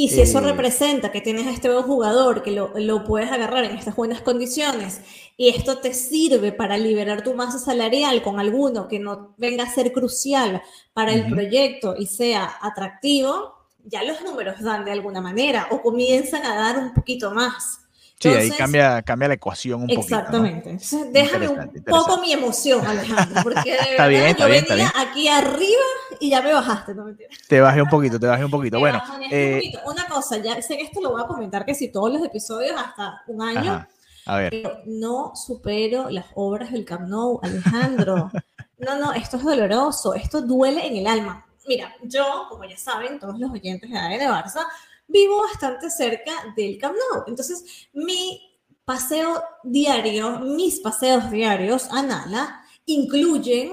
Y 0.00 0.10
si 0.10 0.20
eso 0.20 0.38
eh, 0.38 0.42
representa 0.42 1.10
que 1.10 1.20
tienes 1.20 1.48
a 1.48 1.50
este 1.50 1.68
buen 1.68 1.82
jugador, 1.82 2.44
que 2.44 2.52
lo, 2.52 2.70
lo, 2.76 3.02
puedes 3.02 3.32
agarrar 3.32 3.64
en 3.64 3.76
estas 3.76 3.96
buenas 3.96 4.20
condiciones, 4.20 5.00
y 5.36 5.48
esto 5.48 5.78
te 5.78 5.92
sirve 5.92 6.52
para 6.52 6.78
liberar 6.78 7.24
tu 7.24 7.34
masa 7.34 7.58
salarial 7.58 8.22
con 8.22 8.38
alguno 8.38 8.86
que 8.86 9.00
no 9.00 9.34
venga 9.38 9.64
a 9.64 9.74
ser 9.74 9.90
crucial 9.90 10.62
para 10.92 11.12
el 11.12 11.28
proyecto 11.28 11.96
y 11.98 12.06
sea 12.06 12.58
atractivo, 12.62 13.56
ya 13.82 14.04
los 14.04 14.22
números 14.22 14.60
dan 14.60 14.84
de 14.84 14.92
alguna 14.92 15.20
manera 15.20 15.66
o 15.72 15.82
comienzan 15.82 16.46
a 16.46 16.54
dar 16.54 16.78
un 16.78 16.94
poquito 16.94 17.32
más. 17.32 17.87
Sí, 18.20 18.28
ahí 18.28 18.50
cambia, 18.50 19.00
cambia 19.02 19.28
la 19.28 19.34
ecuación 19.34 19.82
un 19.82 19.90
exactamente. 19.90 20.70
poquito. 20.70 20.70
Exactamente. 20.70 21.20
déjame 21.20 21.48
un 21.48 21.84
poco 21.84 22.20
mi 22.20 22.32
emoción, 22.32 22.84
Alejandro, 22.84 23.42
porque 23.44 23.70
de 23.70 23.78
está 23.90 24.08
bien, 24.08 24.24
está 24.24 24.46
bien, 24.46 24.64
venía 24.68 24.92
aquí 24.96 25.28
arriba 25.28 25.82
y 26.18 26.30
ya 26.30 26.42
me 26.42 26.52
bajaste, 26.52 26.94
no 26.94 27.04
mentira. 27.04 27.30
Te 27.46 27.60
bajé 27.60 27.80
un 27.80 27.88
poquito, 27.88 28.18
te 28.18 28.26
bajé 28.26 28.44
un 28.44 28.50
poquito. 28.50 28.80
bueno, 28.80 29.00
eh, 29.30 29.72
una 29.86 30.06
cosa, 30.06 30.38
ya 30.38 30.60
sé 30.60 30.76
que 30.76 30.82
esto 30.82 31.00
lo 31.00 31.12
voy 31.12 31.22
a 31.22 31.26
comentar 31.26 31.64
que 31.64 31.76
si 31.76 31.92
todos 31.92 32.12
los 32.12 32.24
episodios 32.24 32.74
hasta 32.76 33.22
un 33.28 33.40
año, 33.40 33.86
a 34.26 34.36
ver. 34.36 34.50
pero 34.50 34.80
no 34.86 35.32
supero 35.36 36.10
las 36.10 36.26
obras 36.34 36.72
del 36.72 36.84
Camp 36.84 37.08
Nou, 37.08 37.38
Alejandro. 37.40 38.32
no, 38.78 38.98
no, 38.98 39.12
esto 39.12 39.36
es 39.36 39.44
doloroso, 39.44 40.14
esto 40.14 40.42
duele 40.42 40.86
en 40.86 40.96
el 40.96 41.06
alma. 41.06 41.46
Mira, 41.68 41.94
yo, 42.02 42.46
como 42.48 42.64
ya 42.64 42.76
saben, 42.76 43.20
todos 43.20 43.38
los 43.38 43.52
oyentes 43.52 43.88
de 43.88 43.96
ADN 43.96 44.28
Barça, 44.28 44.64
vivo 45.08 45.42
bastante 45.42 45.90
cerca 45.90 46.32
del 46.54 46.78
Camp 46.78 46.94
Nou. 46.94 47.24
Entonces, 47.26 47.88
mi 47.92 48.40
paseo 48.84 49.42
diario, 49.64 50.40
mis 50.40 50.80
paseos 50.80 51.30
diarios 51.30 51.88
a 51.90 52.02
Nala, 52.02 52.62
incluyen 52.86 53.72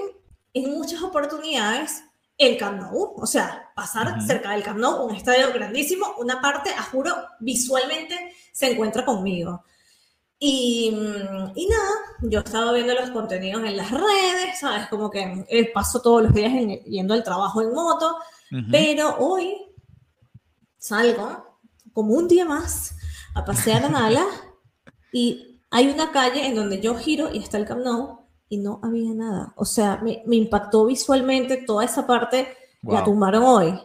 en 0.52 0.70
muchas 0.70 1.02
oportunidades 1.02 2.02
el 2.38 2.58
Camp 2.58 2.80
Nou, 2.80 3.14
o 3.16 3.26
sea, 3.26 3.70
pasar 3.74 4.20
cerca 4.22 4.50
del 4.50 4.62
Camp 4.62 4.78
Nou, 4.78 5.06
un 5.06 5.14
estadio 5.14 5.52
grandísimo, 5.52 6.16
una 6.18 6.40
parte, 6.40 6.70
a 6.70 6.82
juro, 6.82 7.14
visualmente 7.40 8.34
se 8.52 8.72
encuentra 8.72 9.04
conmigo. 9.04 9.64
Y, 10.38 10.92
y, 11.54 11.66
nada, 11.66 11.90
yo 12.22 12.40
estaba 12.40 12.72
viendo 12.72 12.92
los 12.92 13.08
contenidos 13.10 13.64
en 13.64 13.74
las 13.74 13.90
redes, 13.90 14.60
¿sabes? 14.60 14.86
Como 14.88 15.10
que 15.10 15.46
eh, 15.48 15.72
paso 15.72 16.02
todos 16.02 16.24
los 16.24 16.34
días 16.34 16.52
yendo 16.84 17.14
al 17.14 17.24
trabajo 17.24 17.62
en 17.62 17.72
moto, 17.72 18.16
pero 18.70 19.16
hoy 19.18 19.56
salgo 20.86 21.58
como 21.92 22.14
un 22.14 22.28
día 22.28 22.44
más 22.44 22.94
a 23.34 23.44
pasear 23.44 23.84
a 23.84 23.88
Nala 23.88 24.24
y 25.12 25.60
hay 25.70 25.88
una 25.88 26.12
calle 26.12 26.46
en 26.46 26.54
donde 26.54 26.80
yo 26.80 26.94
giro 26.94 27.32
y 27.32 27.38
está 27.38 27.58
el 27.58 27.66
Camp 27.66 27.84
Nou 27.84 28.20
y 28.48 28.58
no 28.58 28.80
había 28.82 29.12
nada. 29.12 29.52
O 29.56 29.64
sea, 29.64 30.00
me, 30.02 30.22
me 30.26 30.36
impactó 30.36 30.86
visualmente 30.86 31.56
toda 31.66 31.84
esa 31.84 32.06
parte, 32.06 32.48
la 32.82 33.02
tumbaron 33.02 33.42
hoy. 33.42 33.80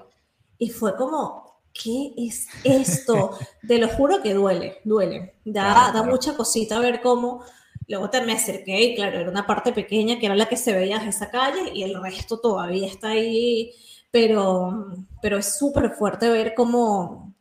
Y 0.59 0.69
fue 0.69 0.95
como, 0.95 1.63
¿qué 1.73 2.13
es 2.17 2.47
esto? 2.63 3.31
Te 3.67 3.79
lo 3.79 3.87
juro 3.87 4.21
que 4.21 4.35
duele, 4.35 4.77
duele. 4.83 5.35
Da, 5.43 5.91
da 5.91 6.03
mucha 6.03 6.35
cosita 6.35 6.79
ver 6.79 7.01
cómo... 7.01 7.43
Luego 7.87 8.09
te 8.09 8.21
me 8.21 8.31
acerqué 8.31 8.83
y 8.83 8.95
claro, 8.95 9.19
era 9.19 9.29
una 9.29 9.45
parte 9.45 9.73
pequeña 9.73 10.17
que 10.17 10.27
era 10.27 10.35
la 10.35 10.45
que 10.45 10.55
se 10.55 10.71
veía 10.71 10.99
de 10.99 11.09
esa 11.09 11.29
calle 11.29 11.71
y 11.73 11.83
el 11.83 12.01
resto 12.01 12.39
todavía 12.39 12.87
está 12.87 13.09
ahí 13.09 13.73
pero, 14.11 14.93
pero 15.21 15.37
es 15.37 15.57
súper 15.57 15.91
fuerte 15.91 16.29
ver 16.29 16.53
cómo, 16.55 17.33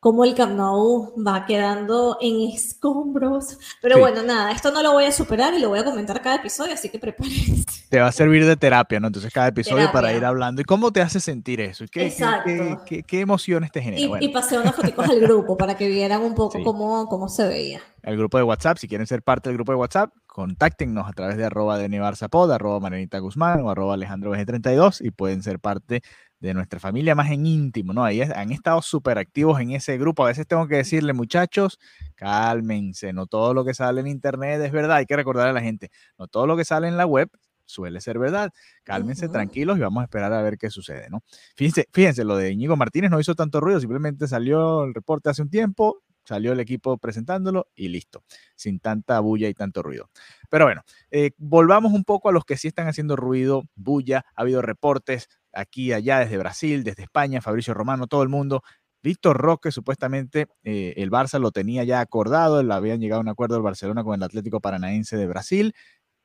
cómo 0.00 0.24
el 0.24 0.34
Camp 0.34 0.56
Nou 0.56 1.12
va 1.22 1.44
quedando 1.44 2.16
en 2.20 2.50
escombros. 2.54 3.58
Pero 3.82 3.98
bueno, 3.98 4.22
nada, 4.22 4.52
esto 4.52 4.70
no 4.70 4.82
lo 4.82 4.92
voy 4.92 5.04
a 5.04 5.12
superar 5.12 5.52
y 5.54 5.58
lo 5.58 5.68
voy 5.68 5.80
a 5.80 5.84
comentar 5.84 6.22
cada 6.22 6.36
episodio, 6.36 6.74
así 6.74 6.88
que 6.88 6.98
prepárense. 6.98 7.64
Te 7.90 8.00
va 8.00 8.08
a 8.08 8.12
servir 8.12 8.46
de 8.46 8.56
terapia, 8.56 8.98
¿no? 8.98 9.08
Entonces 9.08 9.32
cada 9.32 9.48
episodio 9.48 9.92
para 9.92 10.12
ir 10.12 10.24
hablando. 10.24 10.60
¿Y 10.62 10.64
cómo 10.64 10.90
te 10.92 11.02
hace 11.02 11.20
sentir 11.20 11.60
eso? 11.60 11.84
¿Qué, 11.90 12.06
Exacto. 12.06 12.82
Qué, 12.86 13.02
qué, 13.02 13.20
emociones 13.20 13.70
te 13.70 13.82
genera? 13.82 14.18
Y, 14.20 14.28
pasé 14.28 14.58
unas 14.58 14.74
fotos 14.74 15.08
al 15.08 15.20
grupo 15.20 15.56
para 15.56 15.76
que 15.76 15.88
vieran 15.88 16.22
un 16.22 16.34
poco 16.34 16.62
cómo, 16.64 17.06
cómo 17.08 17.28
se 17.28 17.46
veía. 17.46 17.80
El 18.02 18.16
grupo 18.16 18.38
de 18.38 18.44
WhatsApp, 18.44 18.78
si 18.78 18.88
quieren 18.88 19.06
ser 19.06 19.22
parte 19.22 19.48
del 19.48 19.56
grupo 19.56 19.72
de 19.72 19.78
WhatsApp, 19.78 20.12
contáctenos 20.36 21.08
a 21.08 21.14
través 21.14 21.38
de 21.38 21.46
arroba 21.46 21.78
de 21.78 21.88
Pod, 22.30 22.52
arroba 22.52 22.78
Marianita 22.78 23.20
Guzmán 23.20 23.62
o 23.62 23.70
arroba 23.70 23.94
Alejandro 23.94 24.32
32 24.32 25.00
y 25.00 25.10
pueden 25.10 25.42
ser 25.42 25.60
parte 25.60 26.02
de 26.40 26.52
nuestra 26.52 26.78
familia 26.78 27.14
más 27.14 27.30
en 27.30 27.46
íntimo, 27.46 27.94
¿no? 27.94 28.04
Ahí 28.04 28.20
han 28.20 28.52
estado 28.52 28.82
súper 28.82 29.16
activos 29.16 29.58
en 29.62 29.70
ese 29.70 29.96
grupo. 29.96 30.26
A 30.26 30.28
veces 30.28 30.46
tengo 30.46 30.68
que 30.68 30.76
decirle, 30.76 31.14
muchachos, 31.14 31.78
cálmense, 32.16 33.14
no 33.14 33.26
todo 33.26 33.54
lo 33.54 33.64
que 33.64 33.72
sale 33.72 34.02
en 34.02 34.08
internet 34.08 34.60
es 34.60 34.72
verdad. 34.72 34.98
Hay 34.98 35.06
que 35.06 35.16
recordar 35.16 35.48
a 35.48 35.54
la 35.54 35.62
gente, 35.62 35.90
no 36.18 36.28
todo 36.28 36.46
lo 36.46 36.54
que 36.54 36.66
sale 36.66 36.86
en 36.86 36.98
la 36.98 37.06
web 37.06 37.30
suele 37.64 38.02
ser 38.02 38.18
verdad. 38.18 38.52
Cálmense, 38.84 39.30
tranquilos 39.30 39.78
y 39.78 39.80
vamos 39.80 40.02
a 40.02 40.04
esperar 40.04 40.34
a 40.34 40.42
ver 40.42 40.58
qué 40.58 40.68
sucede, 40.68 41.08
¿no? 41.08 41.22
Fíjense, 41.56 41.88
fíjense, 41.94 42.24
lo 42.24 42.36
de 42.36 42.52
Íñigo 42.52 42.76
Martínez 42.76 43.10
no 43.10 43.18
hizo 43.18 43.34
tanto 43.34 43.58
ruido, 43.58 43.80
simplemente 43.80 44.28
salió 44.28 44.84
el 44.84 44.92
reporte 44.92 45.30
hace 45.30 45.40
un 45.40 45.48
tiempo, 45.48 46.02
salió 46.26 46.52
el 46.52 46.60
equipo 46.60 46.98
presentándolo 46.98 47.68
y 47.74 47.88
listo, 47.88 48.24
sin 48.54 48.80
tanta 48.80 49.20
bulla 49.20 49.48
y 49.48 49.54
tanto 49.54 49.82
ruido. 49.82 50.10
Pero 50.50 50.66
bueno, 50.66 50.82
eh, 51.10 51.30
volvamos 51.38 51.92
un 51.92 52.04
poco 52.04 52.28
a 52.28 52.32
los 52.32 52.44
que 52.44 52.56
sí 52.56 52.68
están 52.68 52.88
haciendo 52.88 53.16
ruido, 53.16 53.64
bulla, 53.74 54.24
ha 54.34 54.42
habido 54.42 54.62
reportes 54.62 55.28
aquí, 55.52 55.92
allá, 55.92 56.20
desde 56.20 56.38
Brasil, 56.38 56.84
desde 56.84 57.04
España, 57.04 57.40
Fabricio 57.40 57.74
Romano, 57.74 58.06
todo 58.06 58.22
el 58.22 58.28
mundo. 58.28 58.62
Víctor 59.02 59.36
Roque, 59.36 59.70
supuestamente 59.70 60.48
eh, 60.64 60.94
el 60.96 61.10
Barça 61.10 61.38
lo 61.38 61.52
tenía 61.52 61.84
ya 61.84 62.00
acordado, 62.00 62.62
le 62.62 62.74
habían 62.74 63.00
llegado 63.00 63.20
a 63.20 63.22
un 63.22 63.28
acuerdo 63.28 63.54
del 63.54 63.62
Barcelona 63.62 64.02
con 64.02 64.14
el 64.16 64.22
Atlético 64.22 64.60
Paranaense 64.60 65.16
de 65.16 65.28
Brasil, 65.28 65.74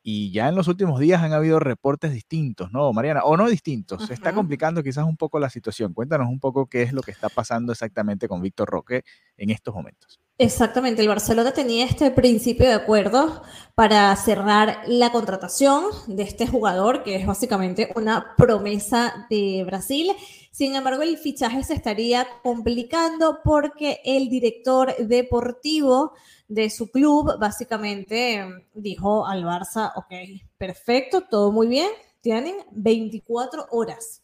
y 0.04 0.32
ya 0.32 0.50
en 0.50 0.56
los 0.56 0.68
últimos 0.68 1.00
días 1.00 1.22
han 1.22 1.34
habido 1.34 1.60
reportes 1.60 2.12
distintos, 2.12 2.72
¿no, 2.72 2.92
Mariana? 2.92 3.24
O 3.24 3.38
no 3.38 3.48
distintos, 3.48 4.08
se 4.08 4.14
está 4.14 4.34
complicando 4.34 4.82
quizás 4.82 5.06
un 5.06 5.18
poco 5.18 5.40
la 5.40 5.50
situación. 5.50 5.94
Cuéntanos 5.94 6.28
un 6.28 6.40
poco 6.40 6.66
qué 6.66 6.82
es 6.82 6.94
lo 6.94 7.02
que 7.02 7.12
está 7.12 7.30
pasando 7.30 7.72
exactamente 7.72 8.28
con 8.28 8.42
Víctor 8.42 8.70
Roque 8.70 9.04
en 9.38 9.52
estos 9.52 9.76
momentos. 9.76 10.20
Exactamente, 10.38 11.04
el 11.04 11.08
Barcelona 11.08 11.52
tenía 11.52 11.86
este 11.86 12.10
principio 12.10 12.66
de 12.66 12.74
acuerdo 12.74 13.44
para 13.76 14.16
cerrar 14.16 14.82
la 14.88 15.12
contratación 15.12 15.84
de 16.08 16.24
este 16.24 16.48
jugador, 16.48 17.04
que 17.04 17.16
es 17.16 17.28
básicamente 17.28 17.92
una 17.96 18.36
promesa 18.36 19.28
de 19.30 19.64
Brasil. 19.66 20.12
Sin 20.52 20.76
embargo, 20.76 21.04
el 21.04 21.18
fichaje 21.18 21.64
se 21.64 21.76
estaría 21.76 22.28
complicando 22.42 23.40
porque 23.44 24.02
el 24.04 24.30
director 24.30 24.96
deportivo 24.98 26.14
de 26.48 26.70
su 26.70 26.92
club 26.92 27.40
básicamente 27.40 28.44
dijo 28.74 29.26
al 29.26 29.46
Barça, 29.46 29.94
ok, 29.96 30.42
perfecto, 30.58 31.22
todo 31.22 31.52
muy 31.52 31.68
bien, 31.68 31.90
tienen 32.20 32.56
24 32.72 33.68
horas 33.72 34.24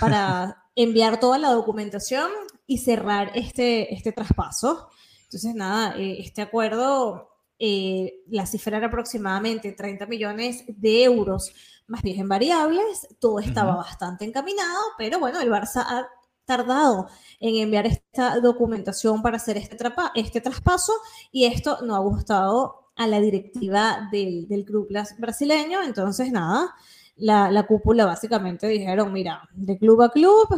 para 0.00 0.64
enviar 0.74 1.20
toda 1.20 1.38
la 1.38 1.52
documentación 1.52 2.30
y 2.66 2.78
cerrar 2.78 3.30
este, 3.34 3.94
este 3.94 4.12
traspaso. 4.12 4.88
Entonces, 5.28 5.54
nada, 5.54 5.94
eh, 5.98 6.16
este 6.20 6.40
acuerdo, 6.40 7.28
eh, 7.58 8.22
la 8.28 8.46
cifra 8.46 8.78
era 8.78 8.86
aproximadamente 8.86 9.72
30 9.72 10.06
millones 10.06 10.64
de 10.66 11.04
euros 11.04 11.52
más 11.86 12.02
bien 12.02 12.20
en 12.20 12.28
variables, 12.28 13.08
todo 13.18 13.40
estaba 13.40 13.74
bastante 13.76 14.24
encaminado, 14.24 14.78
pero 14.96 15.18
bueno, 15.18 15.40
el 15.40 15.50
Barça 15.50 15.84
ha 15.86 16.06
tardado 16.44 17.08
en 17.40 17.56
enviar 17.56 17.86
esta 17.86 18.38
documentación 18.40 19.22
para 19.22 19.36
hacer 19.36 19.56
este, 19.56 19.76
este 20.14 20.40
traspaso 20.40 20.92
y 21.32 21.46
esto 21.46 21.78
no 21.82 21.96
ha 21.96 22.00
gustado 22.00 22.90
a 22.94 23.06
la 23.06 23.20
directiva 23.20 24.08
del, 24.12 24.46
del 24.48 24.64
club 24.64 24.88
brasileño, 25.18 25.82
entonces 25.82 26.30
nada, 26.30 26.74
la, 27.16 27.50
la, 27.50 27.66
cúpula 27.66 28.06
básicamente 28.06 28.66
dijeron, 28.68 29.12
mira, 29.12 29.48
de 29.54 29.78
club 29.78 30.02
a 30.02 30.10
club, 30.10 30.48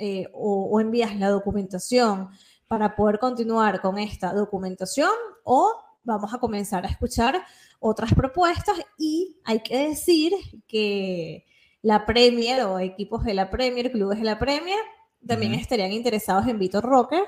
eh, 0.00 0.28
o, 0.32 0.80
envías 0.80 1.16
la 1.16 1.28
documentación 1.28 2.28
para 2.68 2.94
poder 2.94 3.18
continuar 3.18 3.80
con 3.80 3.98
esta 3.98 4.32
documentación 4.32 5.10
o 5.44 5.72
vamos 6.04 6.32
a 6.32 6.38
comenzar 6.38 6.84
a 6.84 6.88
escuchar 6.88 7.42
otras 7.80 8.14
propuestas 8.14 8.76
y 8.98 9.36
hay 9.44 9.60
que 9.60 9.88
decir 9.88 10.32
que 10.66 11.44
la 11.82 12.06
Premier 12.06 12.62
o 12.62 12.78
equipos 12.78 13.24
de 13.24 13.34
la 13.34 13.50
Premier, 13.50 13.90
clubes 13.90 14.18
de 14.18 14.24
la 14.24 14.38
Premier, 14.38 14.78
también 15.26 15.54
estarían 15.54 15.92
interesados 15.92 16.46
en 16.46 16.58
Vitor 16.58 16.84
Roque. 16.84 17.22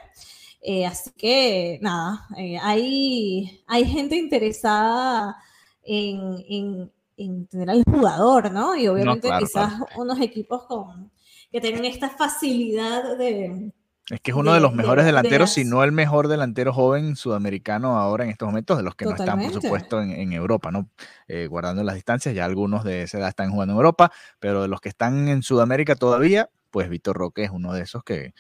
Eh, 0.63 0.85
así 0.85 1.11
que 1.17 1.79
nada, 1.81 2.27
eh, 2.37 2.59
hay, 2.61 3.63
hay 3.67 3.85
gente 3.87 4.17
interesada 4.17 5.37
en, 5.83 6.91
tener 7.49 7.71
al 7.71 7.83
jugador, 7.85 8.53
¿no? 8.53 8.77
Y 8.77 8.89
obviamente 8.89 9.29
quizás 9.39 9.73
unos 9.97 10.21
equipos 10.21 10.65
con, 10.65 11.11
que 11.51 11.61
tengan 11.61 11.85
esta 11.85 12.11
facilidad 12.11 13.17
de... 13.17 13.73
Es 14.11 14.21
que 14.21 14.33
es 14.33 14.37
uno 14.37 14.53
de, 14.53 14.61
los 14.61 14.75
mejores 14.75 15.05
delanteros, 15.05 15.53
si 15.53 15.65
no 15.65 15.85
el 15.85 15.93
mejor 15.93 16.27
delantero 16.27 16.73
joven 16.73 17.15
sudamericano 17.15 17.97
ahora 17.97 18.25
en 18.25 18.31
estos 18.31 18.47
momentos, 18.47 18.77
de 18.77 18.83
los 18.83 18.97
que 18.97 19.05
no 19.05 19.13
están, 19.13 19.41
por 19.41 19.53
supuesto, 19.53 20.03
en, 20.03 20.33
Europa, 20.33 20.73
¿no? 20.73 20.89
Eh, 21.29 21.47
guardando 21.47 21.85
las 21.85 21.95
distancias, 21.95 22.35
ya 22.35 22.45
algunos 22.45 22.83
de 22.83 23.03
esa 23.03 23.19
edad 23.19 23.29
están 23.29 23.51
jugando 23.51 23.75
en 23.75 23.79
Europa, 23.79 24.11
pero 24.41 24.63
de 24.63 24.69
los 24.69 24.81
que 24.81 24.89
están 24.89 25.29
en 25.29 25.43
Sudamérica 25.43 25.95
todavía, 25.95 26.51
pues 26.71 26.89
Víctor 26.89 27.17
Roque 27.17 27.45
es 27.45 27.51
uno 27.51 27.73
de 27.73 27.83
esos 27.83 28.03
que, 28.03 28.35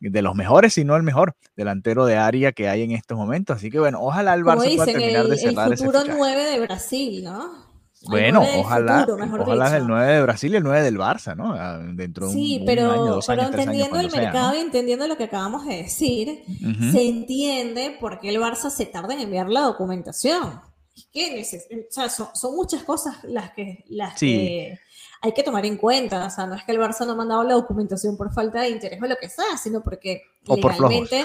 de 0.00 0.22
los 0.22 0.34
mejores, 0.34 0.72
si 0.74 0.84
no 0.84 0.96
el 0.96 1.02
mejor 1.02 1.36
delantero 1.56 2.06
de 2.06 2.16
área 2.16 2.52
que 2.52 2.68
hay 2.68 2.82
en 2.82 2.92
estos 2.92 3.18
momentos. 3.18 3.56
Así 3.56 3.70
que 3.70 3.78
bueno, 3.78 3.98
ojalá 4.00 4.32
el 4.34 4.44
Barça 4.44 4.74
pueda 4.76 4.86
terminar 4.86 5.26
de 5.26 5.36
cerrar 5.36 5.70
el 5.70 5.78
futuro 5.78 6.04
9 6.08 6.44
de 6.44 6.60
Brasil, 6.60 7.22
¿no? 7.22 7.71
Bueno, 8.04 8.42
ojalá, 8.56 9.06
ojalá 9.08 9.76
el 9.76 9.86
9 9.86 10.12
de 10.12 10.22
Brasil 10.22 10.52
y 10.52 10.56
el 10.56 10.62
9 10.62 10.82
del 10.82 10.98
Barça, 10.98 11.36
¿no? 11.36 11.52
Ah, 11.54 11.78
dentro 11.78 12.26
de 12.26 12.32
sí, 12.32 12.62
pero, 12.66 13.20
pero 13.26 13.42
entendiendo 13.42 14.00
el 14.00 14.10
mercado 14.10 14.54
y 14.56 14.58
entendiendo 14.58 15.06
lo 15.06 15.16
que 15.16 15.24
acabamos 15.24 15.66
de 15.66 15.76
decir, 15.76 16.42
se 16.90 17.08
entiende 17.08 17.96
por 18.00 18.18
qué 18.18 18.30
el 18.30 18.40
Barça 18.40 18.70
se 18.70 18.86
tarda 18.86 19.14
en 19.14 19.20
enviar 19.20 19.48
la 19.48 19.60
documentación. 19.60 20.60
Es 21.14 21.54
o 21.54 21.90
sea, 21.90 22.08
son, 22.08 22.54
muchas 22.54 22.82
cosas 22.82 23.16
las 23.24 23.52
que, 23.52 23.84
las 23.88 24.18
que 24.18 24.78
hay 25.20 25.32
que 25.32 25.42
tomar 25.42 25.64
en 25.64 25.76
cuenta. 25.76 26.26
O 26.26 26.30
sea, 26.30 26.46
no 26.46 26.54
es 26.54 26.64
que 26.64 26.72
el 26.72 26.78
Barça 26.78 27.06
no 27.06 27.12
ha 27.12 27.16
mandado 27.16 27.44
la 27.44 27.54
documentación 27.54 28.16
por 28.16 28.32
falta 28.32 28.62
de 28.62 28.70
interés 28.70 29.00
o 29.00 29.06
lo 29.06 29.16
que 29.16 29.28
sea, 29.28 29.56
sino 29.56 29.82
porque 29.82 30.22
legalmente, 30.44 31.24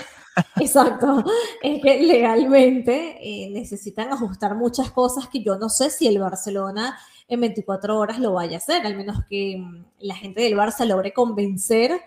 exacto, 0.60 1.24
es 1.62 1.82
que 1.82 2.02
legalmente 2.04 3.18
eh, 3.22 3.50
necesitan 3.50 4.12
ajustar 4.12 4.56
muchas 4.56 4.92
cosas 4.92 5.28
que 5.28 5.44
yo 5.44 5.58
no 5.58 5.70
sé 5.70 5.90
si 5.90 6.08
el 6.08 6.20
Barcelona 6.20 6.98
en 7.28 7.42
24 7.42 7.98
horas 7.98 8.20
lo 8.20 8.34
vaya 8.34 8.58
a 8.58 8.60
hacer, 8.60 8.86
al 8.86 8.96
menos 8.96 9.18
que 9.30 9.58
mm, 9.58 9.86
la 10.00 10.16
gente 10.16 10.42
del 10.42 10.56
Barça 10.56 10.86
logre 10.86 11.14
convencer 11.14 12.02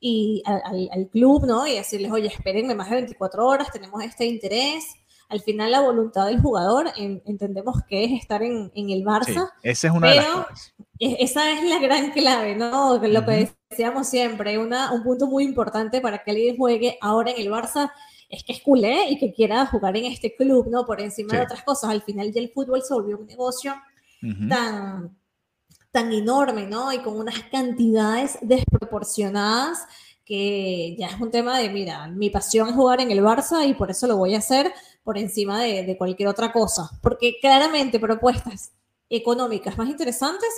y 0.00 0.42
al, 0.46 0.88
al, 0.90 1.08
club, 1.08 1.46
¿no? 1.46 1.66
Y 1.66 1.76
decirles, 1.76 2.10
oye, 2.10 2.26
espérenme 2.26 2.74
más 2.74 2.90
de 2.90 2.96
24 2.96 3.46
horas, 3.46 3.70
tenemos 3.70 4.02
este 4.02 4.24
interés 4.24 4.96
al 5.32 5.40
final 5.40 5.70
la 5.70 5.80
voluntad 5.80 6.26
del 6.26 6.42
jugador 6.42 6.92
entendemos 6.98 7.76
que 7.88 8.04
es 8.04 8.20
estar 8.20 8.42
en, 8.42 8.70
el 8.74 9.02
Barça. 9.02 9.50
esa 9.62 9.86
es 9.88 9.92
una 9.94 10.10
de 10.10 10.16
las 10.16 10.74
e, 10.98 11.16
Esa 11.20 11.50
es 11.52 11.64
la 11.64 11.78
gran 11.78 12.10
clave, 12.10 12.54
¿no? 12.54 12.98
Lo 12.98 13.24
que 13.24 13.48
decíamos 13.72 14.08
siempre, 14.08 14.58
una, 14.58 14.92
un 14.92 15.02
punto 15.02 15.26
muy 15.26 15.44
importante 15.44 16.00
para 16.00 16.22
que 16.22 16.30
alguien 16.30 16.56
juegue 16.56 16.98
ahora 17.00 17.32
en 17.32 17.40
el 17.40 17.50
Barça 17.50 17.90
es 18.28 18.44
que 18.44 18.52
es 18.52 18.62
culé 18.62 19.10
y 19.10 19.18
que 19.18 19.32
quiera 19.32 19.66
jugar 19.66 19.96
en 19.96 20.04
este 20.04 20.36
club, 20.36 20.68
¿no? 20.70 20.86
Por 20.86 21.00
encima 21.00 21.34
de 21.34 21.42
otras 21.42 21.62
cosas. 21.64 21.90
Al 21.90 22.02
final 22.02 22.32
ya 22.32 22.40
el 22.40 22.50
fútbol 22.50 22.82
se 22.82 22.94
volvió 22.94 23.18
un 23.18 23.26
negocio 23.26 23.74
tan, 24.48 25.16
tan 25.90 26.12
enorme, 26.12 26.66
¿no? 26.66 26.92
Y 26.92 27.00
con 27.00 27.18
unas 27.18 27.40
cantidades 27.50 28.38
desproporcionadas 28.40 29.86
que 30.24 30.96
ya 30.98 31.08
es 31.08 31.20
un 31.20 31.30
tema 31.30 31.58
de, 31.58 31.68
mira, 31.68 32.06
mi 32.08 32.30
pasión 32.30 32.68
es 32.68 32.74
jugar 32.74 33.00
en 33.00 33.10
el 33.10 33.20
Barça 33.20 33.68
y 33.68 33.74
por 33.74 33.90
eso 33.90 34.06
lo 34.06 34.16
voy 34.16 34.34
a 34.34 34.38
hacer 34.38 34.72
por 35.02 35.18
encima 35.18 35.60
de, 35.60 35.96
cualquier 35.98 36.28
otra 36.28 36.52
cosa. 36.52 36.90
Porque 37.02 37.36
claramente 37.40 37.98
propuestas 37.98 38.72
económicas 39.10 39.76
más 39.76 39.88
interesantes, 39.88 40.48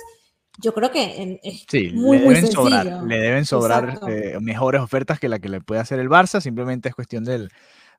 yo 0.61 0.73
creo 0.73 0.91
que 0.91 1.39
es 1.43 1.65
sí, 1.69 1.91
muy, 1.93 2.19
le 2.19 2.25
deben 2.25 2.47
sobrar, 2.47 3.03
le 3.03 3.19
deben 3.19 3.45
sobrar 3.45 3.99
eh, 4.07 4.37
mejores 4.41 4.81
ofertas 4.81 5.19
que 5.19 5.29
la 5.29 5.39
que 5.39 5.49
le 5.49 5.61
puede 5.61 5.81
hacer 5.81 5.99
el 5.99 6.09
Barça, 6.09 6.41
simplemente 6.41 6.89
es 6.89 6.95
cuestión 6.95 7.23
del, 7.23 7.49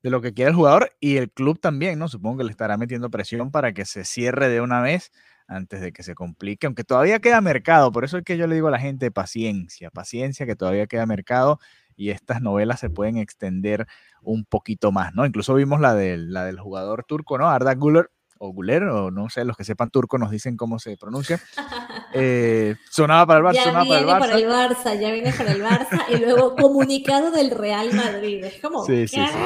de 0.02 0.10
lo 0.10 0.20
que 0.20 0.32
quiere 0.32 0.50
el 0.50 0.56
jugador 0.56 0.92
y 1.00 1.16
el 1.16 1.30
club 1.30 1.58
también, 1.60 1.98
¿no? 1.98 2.08
Supongo 2.08 2.38
que 2.38 2.44
le 2.44 2.50
estará 2.50 2.76
metiendo 2.76 3.10
presión 3.10 3.50
para 3.50 3.72
que 3.72 3.84
se 3.84 4.04
cierre 4.04 4.48
de 4.48 4.60
una 4.60 4.80
vez 4.80 5.12
antes 5.48 5.80
de 5.80 5.92
que 5.92 6.02
se 6.02 6.14
complique, 6.14 6.66
aunque 6.66 6.82
todavía 6.84 7.20
queda 7.20 7.40
mercado, 7.40 7.92
por 7.92 8.04
eso 8.04 8.18
es 8.18 8.24
que 8.24 8.36
yo 8.36 8.46
le 8.46 8.56
digo 8.56 8.68
a 8.68 8.72
la 8.72 8.80
gente 8.80 9.10
paciencia, 9.12 9.90
paciencia, 9.90 10.44
que 10.44 10.56
todavía 10.56 10.86
queda 10.86 11.06
mercado 11.06 11.60
y 11.94 12.10
estas 12.10 12.42
novelas 12.42 12.80
se 12.80 12.90
pueden 12.90 13.16
extender 13.16 13.86
un 14.22 14.44
poquito 14.44 14.92
más, 14.92 15.14
¿no? 15.14 15.24
Incluso 15.24 15.54
vimos 15.54 15.80
la 15.80 15.94
del, 15.94 16.32
la 16.32 16.44
del 16.44 16.58
jugador 16.58 17.04
turco, 17.04 17.38
¿no? 17.38 17.48
Arda 17.48 17.74
Güler, 17.74 18.10
o 18.38 18.52
Guler, 18.52 18.84
o 18.84 19.10
no 19.10 19.28
sé, 19.30 19.44
los 19.44 19.56
que 19.56 19.64
sepan 19.64 19.90
turco 19.90 20.18
nos 20.18 20.30
dicen 20.30 20.56
cómo 20.56 20.78
se 20.78 20.96
pronuncia. 20.96 21.40
Eh, 22.18 22.76
sonaba 22.88 23.26
para 23.26 23.38
el 23.40 23.44
Barça, 23.44 23.64
sonaba 23.64 23.84
para 23.84 23.98
el 24.00 24.06
Barça. 24.06 24.18
para 24.20 24.36
el 24.38 24.46
Barça. 24.46 25.00
Ya 25.00 25.12
viene 25.12 25.32
para 25.32 25.52
el 25.52 25.62
Barça 25.62 26.04
y 26.08 26.16
luego 26.16 26.54
comunicado 26.56 27.30
del 27.30 27.50
Real 27.50 27.92
Madrid. 27.92 28.42
Es 28.44 28.58
como, 28.62 28.86
sí, 28.86 29.06
sí, 29.06 29.16
sí, 29.16 29.38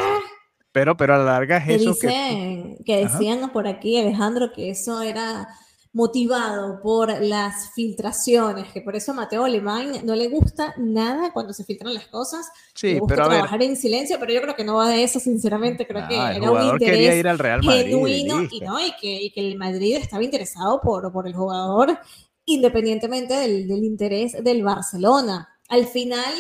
Pero, 0.71 0.97
pero 0.97 1.15
a 1.15 1.19
la 1.19 1.25
larga 1.25 1.57
es 1.57 1.81
eso 1.81 1.97
que... 2.01 2.77
que 2.85 2.97
decían 2.99 3.51
por 3.51 3.67
aquí, 3.67 3.99
Alejandro, 3.99 4.53
que 4.53 4.71
eso 4.71 5.03
era 5.03 5.49
motivado 5.93 6.81
por 6.81 7.21
las 7.21 7.73
filtraciones, 7.75 8.73
que 8.73 8.81
por 8.81 8.95
eso 8.95 9.11
a 9.11 9.15
Mateo 9.15 9.45
Alemán 9.45 9.93
no 10.05 10.15
le 10.15 10.29
gusta 10.29 10.73
nada 10.79 11.33
cuando 11.33 11.53
se 11.53 11.65
filtran 11.65 11.93
las 11.93 12.07
cosas. 12.07 12.49
Sí, 12.75 12.95
le 12.95 13.01
gusta 13.01 13.17
pero 13.17 13.29
trabajar 13.29 13.63
en 13.63 13.77
silencio, 13.77 14.17
pero 14.21 14.33
yo 14.33 14.41
creo 14.41 14.55
que 14.55 14.65
no 14.65 14.77
va 14.77 14.89
de 14.89 15.03
eso, 15.03 15.19
sinceramente, 15.19 15.87
creo 15.87 16.07
que 16.07 16.15
era 16.15 16.51
un 16.51 16.75
interés 16.75 17.17
ir 17.17 17.29
al 17.29 17.39
Real 17.39 17.63
Madrid, 17.63 17.87
genuino 17.87 18.43
y, 18.51 18.61
¿no? 18.61 18.79
y, 18.79 18.93
que, 19.01 19.23
y, 19.23 19.31
que, 19.33 19.41
el 19.41 19.57
Madrid 19.57 19.97
estaba 19.97 20.23
interesado 20.23 20.81
por, 20.81 21.13
por 21.13 21.27
el 21.27 21.35
jugador, 21.35 21.99
independientemente 22.45 23.35
del, 23.35 23.67
del 23.67 23.83
interés 23.83 24.37
del 24.45 24.63
Barcelona. 24.63 25.49
Al 25.69 25.87
final, 25.87 26.35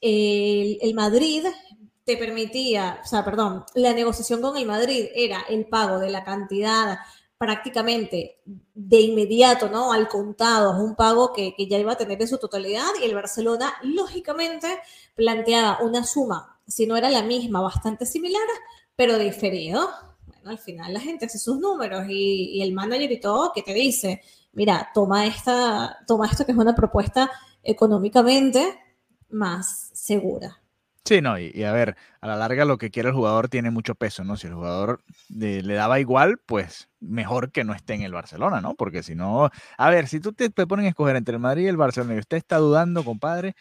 el, 0.00 0.78
el 0.80 0.94
Madrid 0.94 1.44
te 2.04 2.16
permitía, 2.16 3.00
o 3.04 3.06
sea, 3.06 3.24
perdón, 3.24 3.64
la 3.74 3.92
negociación 3.92 4.40
con 4.40 4.56
el 4.56 4.66
Madrid 4.66 5.06
era 5.14 5.44
el 5.48 5.66
pago 5.66 5.98
de 5.98 6.10
la 6.10 6.24
cantidad 6.24 6.98
prácticamente 7.38 8.40
de 8.74 9.00
inmediato, 9.00 9.70
¿no? 9.70 9.92
Al 9.92 10.08
contado, 10.08 10.82
un 10.82 10.96
pago 10.96 11.32
que, 11.32 11.54
ya 11.56 11.78
iba 11.78 11.92
a 11.92 11.96
tener 11.96 12.20
en 12.20 12.28
su 12.28 12.38
totalidad 12.38 12.88
y 13.00 13.04
el 13.04 13.14
Barcelona, 13.14 13.72
lógicamente, 13.82 14.66
planteaba 15.14 15.78
una 15.80 16.04
suma, 16.04 16.60
si 16.66 16.86
no 16.86 16.96
era 16.96 17.08
la 17.10 17.22
misma, 17.22 17.60
bastante 17.60 18.04
similar, 18.06 18.42
pero 18.96 19.18
diferido. 19.18 19.88
Bueno, 20.26 20.50
al 20.50 20.58
final 20.58 20.92
la 20.92 21.00
gente 21.00 21.26
hace 21.26 21.38
sus 21.38 21.58
números 21.58 22.06
y, 22.08 22.60
el 22.60 22.72
manager 22.72 23.12
y 23.12 23.20
todo 23.20 23.52
que 23.54 23.62
te 23.62 23.72
dice, 23.72 24.20
mira, 24.52 24.90
toma, 24.92 25.26
esta, 25.26 25.98
toma 26.06 26.26
esto 26.26 26.44
que 26.44 26.52
es 26.52 26.58
una 26.58 26.74
propuesta 26.74 27.30
económicamente 27.62 28.80
más 29.28 29.90
segura. 29.94 30.60
Sí, 31.04 31.22
no, 31.22 31.38
y, 31.38 31.62
a 31.62 31.72
ver, 31.72 31.96
a 32.20 32.26
la 32.26 32.36
larga 32.36 32.64
lo 32.64 32.78
que 32.78 32.90
quiere 32.90 33.10
el 33.10 33.14
jugador 33.14 33.48
tiene 33.48 33.70
mucho 33.70 33.94
peso, 33.94 34.24
¿no? 34.24 34.36
Si 34.36 34.46
el 34.46 34.54
jugador 34.54 35.02
le 35.28 35.74
daba 35.74 36.00
igual, 36.00 36.38
pues 36.44 36.88
mejor 37.00 37.52
que 37.52 37.64
no 37.64 37.74
esté 37.74 37.94
en 37.94 38.02
el 38.02 38.12
Barcelona, 38.12 38.60
¿no? 38.60 38.74
Porque 38.74 39.02
si 39.02 39.14
no, 39.14 39.50
a 39.76 39.90
ver, 39.90 40.08
si 40.08 40.20
tú 40.20 40.32
te, 40.32 40.50
ponen 40.50 40.86
a 40.86 40.88
escoger 40.88 41.16
entre 41.16 41.34
el 41.34 41.40
Madrid 41.40 41.64
y 41.64 41.68
el 41.68 41.76
Barcelona 41.76 42.16
y 42.16 42.18
usted 42.18 42.36
está 42.36 42.58
dudando, 42.58 43.04
compadre, 43.04 43.54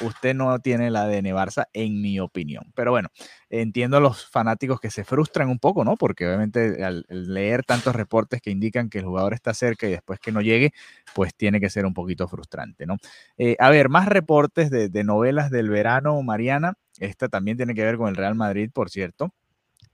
usted 0.00 0.34
no 0.34 0.56
tiene 0.60 0.88
el 0.88 0.96
ADN 0.96 1.26
Barça, 1.34 1.66
en 1.72 2.00
mi 2.00 2.20
opinión. 2.20 2.72
Pero 2.74 2.92
bueno, 2.92 3.08
entiendo 3.50 3.96
a 3.96 4.00
los 4.00 4.26
fanáticos 4.26 4.80
que 4.80 4.90
se 4.90 5.04
frustran 5.04 5.48
un 5.48 5.58
poco, 5.58 5.84
¿no? 5.84 5.96
Porque 5.96 6.26
obviamente 6.26 6.84
al, 6.84 7.04
leer 7.08 7.64
tantos 7.64 7.94
reportes 7.94 8.40
que 8.40 8.50
indican 8.50 8.88
que 8.90 8.98
el 8.98 9.04
jugador 9.04 9.34
está 9.34 9.54
cerca 9.54 9.88
y 9.88 9.90
después 9.90 10.20
que 10.20 10.32
no 10.32 10.40
llegue, 10.40 10.72
pues 11.14 11.34
tiene 11.34 11.60
que 11.60 11.70
ser 11.70 11.86
un 11.86 11.94
poquito 11.94 12.28
frustrante, 12.28 12.86
¿no? 12.86 12.96
Eh, 13.38 13.56
a 13.58 13.70
ver, 13.70 13.88
más 13.88 14.06
reportes 14.06 14.70
de, 14.70 14.88
de 14.88 15.04
novelas 15.04 15.50
del 15.50 15.68
verano, 15.68 16.22
Mariana. 16.22 16.74
Esta 16.98 17.28
también 17.28 17.56
tiene 17.56 17.74
que 17.74 17.84
ver 17.84 17.96
con 17.96 18.08
el 18.08 18.16
Real 18.16 18.34
Madrid, 18.34 18.70
por 18.72 18.90
cierto. 18.90 19.32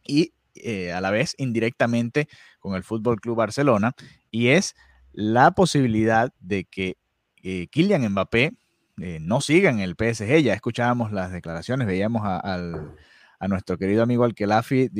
Y 0.06 0.32
eh, 0.54 0.92
a 0.92 1.00
la 1.00 1.10
vez 1.10 1.34
indirectamente 1.38 2.28
con 2.60 2.74
el 2.74 2.84
Fútbol 2.84 3.20
Club 3.20 3.36
Barcelona, 3.36 3.92
y 4.30 4.48
es 4.48 4.74
la 5.12 5.52
posibilidad 5.52 6.32
de 6.40 6.64
que 6.64 6.96
eh, 7.42 7.68
Kylian 7.68 8.08
Mbappé 8.10 8.52
eh, 9.00 9.18
no 9.20 9.40
siga 9.40 9.70
en 9.70 9.80
el 9.80 9.96
PSG. 9.98 10.42
Ya 10.42 10.54
escuchábamos 10.54 11.12
las 11.12 11.32
declaraciones, 11.32 11.86
veíamos 11.86 12.22
al 12.24 12.94
a 13.38 13.48
nuestro 13.48 13.76
querido 13.76 14.02
amigo 14.02 14.24
Alquelafi 14.24 14.90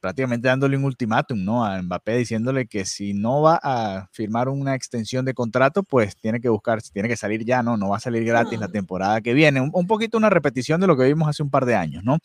prácticamente 0.00 0.48
dándole 0.48 0.76
un 0.76 0.84
ultimátum, 0.84 1.44
¿no? 1.44 1.64
A 1.64 1.80
Mbappé 1.80 2.16
diciéndole 2.16 2.66
que 2.66 2.84
si 2.84 3.14
no 3.14 3.42
va 3.42 3.58
a 3.62 4.08
firmar 4.12 4.48
una 4.48 4.74
extensión 4.74 5.24
de 5.24 5.34
contrato, 5.34 5.82
pues 5.82 6.16
tiene 6.16 6.40
que 6.40 6.48
buscar, 6.48 6.82
tiene 6.82 7.08
que 7.08 7.16
salir 7.16 7.44
ya, 7.44 7.62
¿no? 7.62 7.76
No 7.76 7.90
va 7.90 7.96
a 7.98 8.00
salir 8.00 8.24
gratis 8.24 8.58
la 8.58 8.68
temporada 8.68 9.20
que 9.20 9.34
viene. 9.34 9.60
Un, 9.60 9.86
poquito 9.86 10.18
una 10.18 10.30
repetición 10.30 10.80
de 10.80 10.86
lo 10.86 10.96
que 10.96 11.04
vimos 11.04 11.28
hace 11.28 11.42
un 11.42 11.50
par 11.50 11.66
de 11.66 11.74
años, 11.74 12.02
¿no? 12.04 12.18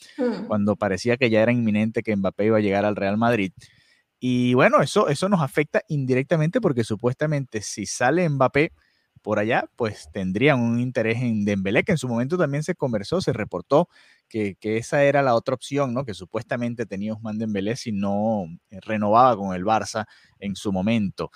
Cuando 0.47 0.75
parecía 0.75 1.17
que 1.17 1.29
ya 1.29 1.41
era 1.41 1.51
inminente 1.51 2.03
que 2.03 2.15
Mbappé 2.15 2.45
iba 2.45 2.57
a 2.57 2.61
llegar 2.61 2.85
al 2.85 2.95
Real 2.95 3.17
Madrid. 3.17 3.51
Y 4.19 4.53
bueno, 4.53 4.81
eso, 4.81 5.07
eso 5.07 5.29
nos 5.29 5.41
afecta 5.41 5.81
indirectamente 5.87 6.59
porque 6.59 6.83
supuestamente 6.83 7.61
si 7.61 7.85
sale 7.85 8.27
Mbappé, 8.27 8.71
por 9.21 9.39
allá, 9.39 9.65
pues 9.75 10.09
tendrían 10.11 10.59
un 10.59 10.79
interés 10.79 11.21
en 11.21 11.45
Dembélé, 11.45 11.83
que 11.83 11.91
en 11.91 11.97
su 11.97 12.07
momento 12.07 12.37
también 12.37 12.63
se 12.63 12.75
conversó, 12.75 13.21
se 13.21 13.33
reportó 13.33 13.89
que, 14.29 14.55
esa 14.61 15.03
era 15.03 15.21
la 15.21 15.35
otra 15.35 15.55
opción, 15.55 15.93
¿no? 15.93 16.05
Que 16.05 16.13
supuestamente 16.13 16.85
tenía 16.85 17.13
Usman 17.13 17.37
Dembélé 17.37 17.75
si 17.75 17.91
no 17.91 18.45
eh, 18.69 18.79
renovaba 18.81 19.35
con 19.35 19.55
el 19.55 19.65
Barça 19.65 20.05
en 20.39 20.55
su 20.55 20.71
momento. 20.71 21.31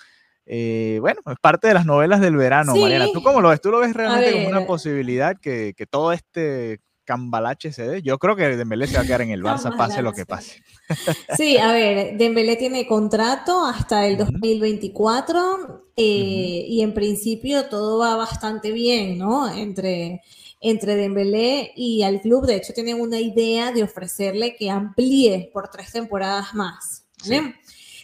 Eh, 0.46 0.98
bueno, 1.02 1.22
es 1.26 1.38
parte 1.42 1.68
de 1.68 1.74
las 1.74 1.86
novelas 1.86 2.22
del 2.22 2.36
verano, 2.36 2.76
Mariana. 2.76 3.08
¿Tú 3.14 3.24
cómo 3.24 3.42
lo 3.42 3.50
ves? 3.50 3.62
¿Tú 3.62 3.72
lo 3.72 3.80
ves 3.80 3.94
realmente 3.94 4.32
como 4.34 4.50
una 4.50 4.66
posibilidad 4.66 5.38
que, 5.40 5.74
que 5.76 5.86
todo 5.86 6.14
este 6.14 6.82
cambalache 7.06 7.72
se 7.72 7.88
dé. 7.88 8.02
Yo 8.02 8.18
creo 8.18 8.36
que 8.36 8.56
Dembélé 8.56 8.88
se 8.88 8.96
va 8.96 9.02
a 9.02 9.06
quedar 9.06 9.22
en 9.22 9.32
el 9.32 9.44
Barça, 9.44 9.76
pase 9.76 10.02
lo 10.02 10.14
que 10.14 10.26
pase. 10.26 10.64
Sí, 11.38 11.58
a 11.58 11.72
ver, 11.72 12.18
Dembélé 12.18 12.56
tiene 12.56 12.88
contrato 12.88 13.66
hasta 13.66 14.06
el 14.08 14.18
2024 14.18 15.92
eh, 15.96 16.66
y 16.68 16.82
en 16.82 16.94
principio 16.94 17.66
todo 17.66 18.00
va 18.00 18.16
bastante 18.16 18.72
bien, 18.72 19.18
¿no? 19.18 19.52
Entre, 19.52 20.22
entre 20.64 20.96
Dembélé 20.96 21.72
y 21.76 22.02
al 22.02 22.22
club. 22.22 22.48
De 22.48 22.56
hecho, 22.56 22.74
tienen 22.74 23.00
una 23.00 23.20
idea 23.20 23.72
de 23.72 23.84
ofrecerle 23.84 24.56
que 24.56 24.72
amplíe 24.72 25.52
por 25.54 25.70
tres 25.70 25.92
temporadas 25.92 26.56
más. 26.56 27.06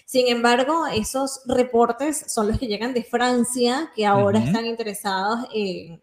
Sin 0.05 0.27
embargo, 0.27 0.85
esos 0.87 1.41
reportes 1.45 2.25
son 2.27 2.47
los 2.47 2.59
que 2.59 2.67
llegan 2.67 2.93
de 2.93 3.03
Francia, 3.03 3.91
que 3.95 4.05
ahora 4.05 4.39
están 4.39 4.65
interesados 4.65 5.47
en 5.53 6.01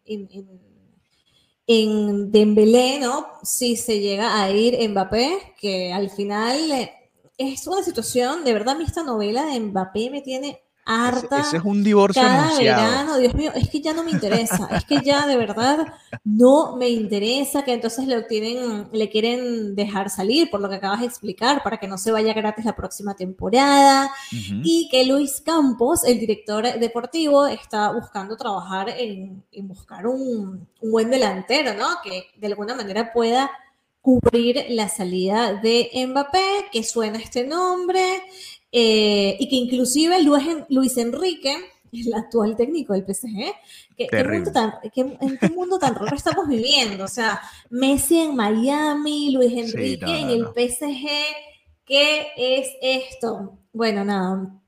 en 1.67 2.31
Dembélé, 2.31 3.01
¿no? 3.01 3.27
Si 3.43 3.77
se 3.77 4.01
llega 4.01 4.41
a 4.41 4.51
ir 4.51 4.89
Mbappé, 4.89 5.55
que 5.61 5.93
al 5.93 6.11
final 6.11 6.71
eh, 6.71 6.93
es 7.37 7.67
una 7.67 7.83
situación, 7.83 8.45
de 8.45 8.53
verdad, 8.53 8.77
a 8.77 8.79
mí 8.79 8.85
esta 8.85 9.03
novela 9.03 9.47
de 9.47 9.59
Mbappé 9.61 10.11
me 10.11 10.23
tiene 10.23 10.61
harta. 10.87 11.41
Ese, 11.41 11.59
es 11.59 11.65
un 11.65 11.83
divorcio 11.83 12.23
cada 12.23 12.57
verano, 12.57 13.19
Dios 13.19 13.35
mío, 13.35 13.51
es 13.55 13.69
que 13.69 13.81
ya 13.81 13.93
no 13.93 14.05
me 14.05 14.13
interesa, 14.13 14.69
es 14.71 14.85
que 14.85 15.01
ya 15.03 15.27
de 15.27 15.37
verdad 15.37 15.93
no 16.25 16.77
me 16.77 16.89
interesa 16.89 17.65
que 17.65 17.73
entonces 17.73 18.07
le 18.07 18.23
tienen, 18.23 18.89
le 18.93 19.11
quieren 19.11 19.75
dejar 19.75 20.09
salir 20.09 20.49
por 20.49 20.61
lo 20.61 20.69
que 20.69 20.77
acabas 20.77 21.01
de 21.01 21.07
explicar 21.07 21.63
para 21.63 21.79
que 21.79 21.89
no 21.89 21.99
se 21.99 22.13
vaya 22.13 22.33
gratis 22.33 22.65
la 22.65 22.77
próxima 22.77 23.15
temporada 23.15 24.11
y 24.31 24.89
que 24.91 25.05
Luis 25.05 25.43
Campos, 25.45 26.05
el 26.05 26.21
director 26.21 26.65
deportivo, 26.79 27.47
está 27.47 27.91
buscando 27.93 28.37
trabajar 28.37 28.89
en, 28.97 29.45
buscar 29.63 30.07
un, 30.07 30.69
un 30.81 30.91
buen 30.91 31.11
delantero, 31.11 31.75
¿no? 31.75 31.87
Que 32.05 32.29
de 32.37 32.47
alguna 32.47 32.75
manera 32.75 33.13
pueda 33.13 33.51
cubrir 34.07 34.67
la 34.69 34.89
salida 34.89 35.55
de 35.55 35.91
Mbappé, 36.07 36.69
que 36.71 36.85
suena 36.85 37.19
este 37.19 37.45
nombre, 37.45 38.23
eh, 38.79 39.39
y 39.41 39.49
que 39.49 39.57
inclusive 39.57 40.23
Luis, 40.69 40.99
Enrique, 40.99 41.57
el 41.95 42.13
actual 42.13 42.57
técnico 42.59 42.93
del 42.93 43.07
PSG, 43.07 43.55
que, 43.97 44.07
¿en 44.11 45.39
qué 45.39 45.49
mundo 45.49 45.79
tan 45.79 45.95
raro 45.95 46.15
estamos 46.15 46.47
viviendo? 46.47 47.05
O 47.05 47.09
sea, 47.09 47.41
Messi 47.71 48.19
en 48.19 48.37
Miami, 48.37 49.33
Luis 49.33 49.55
Enrique 49.55 50.19
en 50.19 50.29
el 50.29 50.45
PSG, 50.49 51.09
¿qué 51.87 52.27
es 52.37 52.69
esto? 52.83 53.61
Bueno, 53.73 54.05
nada, 54.05 54.61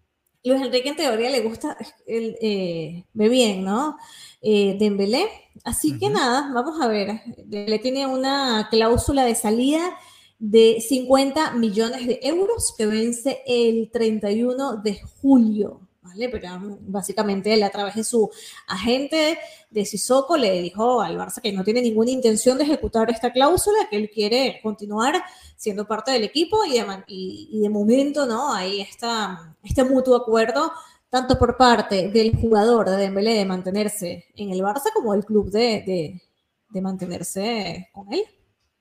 Luis 0.43 0.63
Enrique 0.63 0.89
en 0.89 0.97
teoría 0.97 1.29
le 1.29 1.43
gusta, 1.43 1.77
el, 2.07 2.39
eh, 2.41 3.05
ve 3.13 3.29
bien, 3.29 3.63
¿no? 3.63 3.99
Eh, 4.41 4.79
Dembélé. 4.79 5.29
Así 5.65 5.99
que 5.99 6.09
nada, 6.09 6.51
vamos 6.55 6.81
a 6.81 6.89
ver. 6.89 7.21
Dembélé 7.45 7.79
tiene 7.79 8.07
una 8.07 8.69
cláusula 8.71 9.27
de 9.27 9.35
salida 9.35 9.99
de 10.39 10.81
50 10.81 11.53
millones 11.53 12.07
de 12.07 12.21
euros 12.23 12.75
que 12.77 12.87
vence 12.87 13.43
el 13.47 13.91
31 13.91 14.77
de 14.77 15.01
julio. 15.21 15.81
¿Vale? 16.01 16.31
Pero 16.31 16.55
um, 16.55 16.79
básicamente 16.81 17.53
él 17.53 17.63
a 17.63 17.71
través 17.71 17.95
de 17.97 18.05
su 18.05 18.31
agente 18.67 19.39
de 19.71 19.85
Sissoko 19.85 20.39
le 20.39 20.63
dijo 20.63 21.03
al 21.03 21.19
Barça 21.19 21.43
que 21.43 21.53
no 21.53 21.63
tiene 21.65 21.83
ninguna 21.83 22.11
intención 22.11 22.57
de 22.57 22.65
ejecutar 22.65 23.11
esta 23.11 23.31
cláusula, 23.31 23.89
que 23.91 23.97
él 23.97 24.09
quiere 24.09 24.59
continuar 24.63 25.23
siendo 25.57 25.87
parte 25.87 26.13
del 26.13 26.25
equipo 26.25 26.65
y 26.65 26.79
de, 26.79 27.59
de 27.61 27.69
momento, 27.69 28.25
¿no? 28.25 28.55
Ahí 28.55 28.81
está 28.81 29.55
este 29.63 29.85
mutuo 29.85 30.17
acuerdo 30.17 30.73
tanto 31.11 31.39
por 31.39 31.59
parte 31.59 32.09
del 32.09 32.35
jugador 32.37 32.89
de 32.89 32.97
Dembélé 32.97 33.35
de 33.35 33.45
mantenerse 33.45 34.27
en 34.35 34.51
el 34.51 34.61
Barça 34.61 34.93
como 34.95 35.13
del 35.13 35.27
club 35.27 35.51
de, 35.51 36.23
de 36.71 36.81
mantenerse 36.81 37.91
con 37.93 38.11
él. 38.15 38.25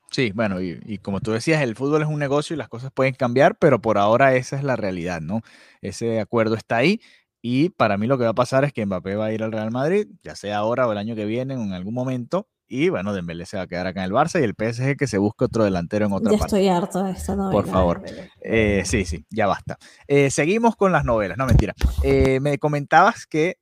Sí, 0.10 0.32
bueno, 0.34 0.62
y, 0.62 0.98
como 1.00 1.20
tú 1.20 1.32
decías, 1.32 1.62
el 1.62 1.76
fútbol 1.76 2.02
es 2.02 2.08
un 2.08 2.18
negocio 2.18 2.54
y 2.54 2.58
las 2.58 2.70
cosas 2.70 2.92
pueden 2.94 3.14
cambiar, 3.14 3.58
pero 3.58 3.82
por 3.82 3.98
ahora 3.98 4.36
esa 4.36 4.56
es 4.56 4.64
la 4.64 4.76
realidad, 4.76 5.22
¿no? 5.22 5.42
Ese 5.82 6.20
acuerdo 6.22 6.56
está 6.56 6.78
ahí 6.78 7.02
y 7.42 7.70
para 7.70 7.98
mí 7.98 8.08
lo 8.08 8.18
que 8.18 8.24
va 8.24 8.32
a 8.32 8.34
pasar 8.34 8.64
es 8.64 8.74
que 8.74 8.86
Mbappé 8.86 9.16
va 9.16 9.26
a 9.26 9.34
ir 9.34 9.44
al 9.44 9.52
Real 9.52 9.70
Madrid, 9.70 10.08
ya 10.24 10.36
sea 10.36 10.58
ahora 10.58 10.88
o 10.88 10.92
el 10.94 10.98
año 10.98 11.16
que 11.16 11.26
viene 11.26 11.54
en 11.56 11.74
algún 11.74 11.94
momento, 11.94 12.48
y 12.70 12.90
bueno, 12.90 13.14
Dembélé 13.14 13.46
se 13.46 13.58
va 13.58 13.64
a 13.64 13.68
quedar 13.68 13.88
acá 13.88 14.02
en 14.02 14.08
el 14.08 14.12
Barça 14.12 14.42
y 14.42 14.44
el 14.44 14.54
PSG 14.54 14.98
que 14.98 15.08
se 15.08 15.18
busque 15.18 15.46
otro 15.46 15.64
delantero 15.64 16.06
en 16.06 16.12
otra 16.12 16.32
ya 16.32 16.38
parte. 16.38 16.58
estoy 16.58 16.68
harto 16.68 17.04
de 17.04 17.12
esto, 17.12 17.36
no 17.36 17.50
Por 17.50 17.68
favor. 17.68 18.04
Eh, 18.42 18.84
sí, 18.86 19.06
sí, 19.06 19.26
ya 19.30 19.48
basta. 19.48 19.78
Eh, 20.08 20.30
seguimos 20.30 20.76
con 20.76 20.92
las 20.92 21.06
novelas, 21.06 21.38
no 21.38 21.46
mentira. 21.46 21.74
Eh, 22.04 22.40
me 22.40 22.58
comentabas 22.58 23.26
que 23.26 23.58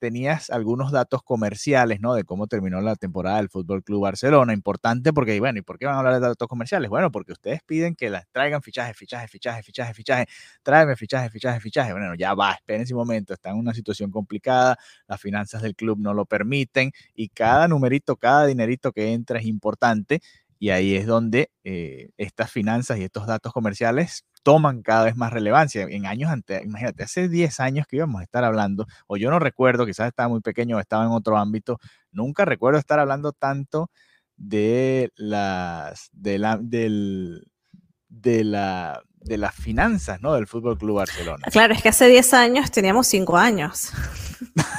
tenías 0.00 0.50
algunos 0.50 0.90
datos 0.90 1.22
comerciales, 1.22 2.00
¿no? 2.00 2.14
De 2.14 2.24
cómo 2.24 2.48
terminó 2.48 2.80
la 2.80 2.96
temporada 2.96 3.36
del 3.36 3.48
Fútbol 3.48 3.84
Club 3.84 4.02
Barcelona. 4.02 4.52
Importante 4.52 5.12
porque, 5.12 5.38
bueno, 5.38 5.60
¿y 5.60 5.62
por 5.62 5.78
qué 5.78 5.86
van 5.86 5.94
a 5.94 5.98
hablar 5.98 6.14
de 6.14 6.20
datos 6.20 6.48
comerciales? 6.48 6.90
Bueno, 6.90 7.12
porque 7.12 7.30
ustedes 7.30 7.60
piden 7.64 7.94
que 7.94 8.10
las 8.10 8.26
traigan 8.32 8.60
fichajes, 8.60 8.96
fichajes, 8.96 9.30
fichajes, 9.30 9.64
fichajes, 9.64 9.96
fichajes. 9.96 10.26
Tráeme 10.64 10.96
fichajes, 10.96 11.30
fichajes, 11.30 11.62
fichajes. 11.62 11.92
Bueno, 11.92 12.14
ya 12.16 12.34
va, 12.34 12.52
esperen 12.54 12.82
ese 12.82 12.94
momento. 12.94 13.34
Está 13.34 13.50
en 13.50 13.56
una 13.56 13.72
situación 13.72 14.10
complicada. 14.10 14.76
Las 15.06 15.20
finanzas 15.20 15.62
del 15.62 15.76
club 15.76 15.98
no 16.00 16.12
lo 16.12 16.24
permiten 16.24 16.90
y 17.14 17.28
cada 17.28 17.68
numerito, 17.68 18.16
cada 18.16 18.41
dinerito 18.46 18.92
que 18.92 19.12
entra 19.12 19.38
es 19.38 19.46
importante 19.46 20.20
y 20.58 20.70
ahí 20.70 20.94
es 20.94 21.06
donde 21.06 21.50
eh, 21.64 22.10
estas 22.16 22.50
finanzas 22.50 22.98
y 22.98 23.02
estos 23.02 23.26
datos 23.26 23.52
comerciales 23.52 24.24
toman 24.44 24.82
cada 24.82 25.04
vez 25.04 25.16
más 25.16 25.32
relevancia. 25.32 25.82
En 25.82 26.06
años 26.06 26.30
antes, 26.30 26.62
imagínate, 26.62 27.02
hace 27.02 27.28
10 27.28 27.58
años 27.58 27.86
que 27.88 27.96
íbamos 27.96 28.20
a 28.20 28.24
estar 28.24 28.44
hablando, 28.44 28.86
o 29.08 29.16
yo 29.16 29.28
no 29.30 29.40
recuerdo, 29.40 29.86
quizás 29.86 30.06
estaba 30.06 30.28
muy 30.28 30.40
pequeño 30.40 30.76
o 30.76 30.80
estaba 30.80 31.04
en 31.04 31.10
otro 31.10 31.36
ámbito, 31.36 31.78
nunca 32.12 32.44
recuerdo 32.44 32.78
estar 32.78 33.00
hablando 33.00 33.32
tanto 33.32 33.90
de 34.36 35.10
las, 35.16 36.10
de 36.12 36.38
la, 36.38 36.58
del, 36.60 37.44
de 38.08 38.44
la, 38.44 39.02
de 39.16 39.38
las 39.38 39.54
finanzas, 39.56 40.20
¿no? 40.20 40.34
Del 40.34 40.46
Fútbol 40.46 40.78
Club 40.78 40.98
Barcelona. 40.98 41.48
Claro, 41.50 41.74
es 41.74 41.82
que 41.82 41.88
hace 41.88 42.06
10 42.06 42.34
años 42.34 42.70
teníamos 42.70 43.06
5 43.08 43.36
años. 43.36 43.90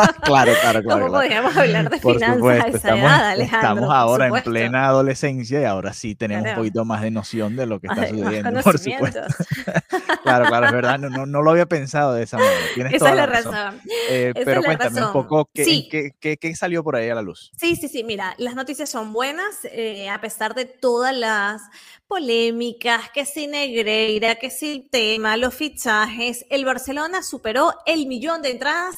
claro, 0.22 0.52
claro, 0.60 0.82
claro. 0.82 1.06
¿Cómo 1.06 1.12
podríamos 1.12 1.56
hablar 1.56 1.90
de 1.90 1.98
finanzas 1.98 2.84
edad, 2.84 3.30
Alejandro? 3.30 3.68
Estamos 3.68 3.94
ahora 3.94 4.26
en 4.26 4.42
plena 4.42 4.86
adolescencia 4.86 5.60
y 5.60 5.64
ahora 5.64 5.92
sí 5.92 6.14
tenemos 6.14 6.48
un 6.48 6.54
poquito 6.56 6.84
más 6.84 7.02
de 7.02 7.10
noción 7.10 7.56
de 7.56 7.66
lo 7.66 7.80
que 7.80 7.88
está 7.88 8.08
sucediendo, 8.08 8.60
por 8.62 8.78
supuesto. 8.78 9.20
claro, 10.22 10.46
claro, 10.46 10.66
es 10.66 10.72
verdad, 10.72 10.98
no, 10.98 11.26
no, 11.26 11.42
lo 11.42 11.50
había 11.50 11.66
pensado 11.66 12.14
de 12.14 12.24
esa 12.24 12.38
manera. 12.38 12.60
Tienes 12.74 12.94
esa 12.94 12.98
toda 12.98 13.10
es 13.10 13.16
la 13.16 13.26
razón. 13.26 13.80
Eh, 14.10 14.32
pero 14.44 14.62
cuéntame 14.62 15.04
un 15.04 15.12
poco, 15.12 15.48
¿qué, 15.52 16.12
qué, 16.20 16.36
qué, 16.36 16.56
salió 16.56 16.82
por 16.82 16.96
ahí 16.96 17.08
a 17.08 17.14
la 17.14 17.22
luz? 17.22 17.52
Sí, 17.56 17.76
sí, 17.76 17.88
sí, 17.88 18.04
mira, 18.04 18.34
las 18.38 18.54
noticias 18.54 18.88
son 18.88 19.12
buenas, 19.12 19.64
eh, 19.64 20.08
a 20.08 20.20
pesar 20.20 20.54
de 20.54 20.64
todas 20.64 21.14
las 21.14 21.62
polémicas, 22.06 23.10
que 23.10 23.26
si 23.26 23.46
Negreira, 23.46 24.36
que 24.36 24.50
si 24.50 24.72
el 24.72 24.88
tema, 24.88 25.36
los 25.36 25.54
fichajes, 25.54 26.46
el 26.50 26.64
Barcelona 26.64 27.22
superó 27.22 27.74
el 27.86 28.06
millón 28.06 28.42
de 28.42 28.50
entradas 28.50 28.96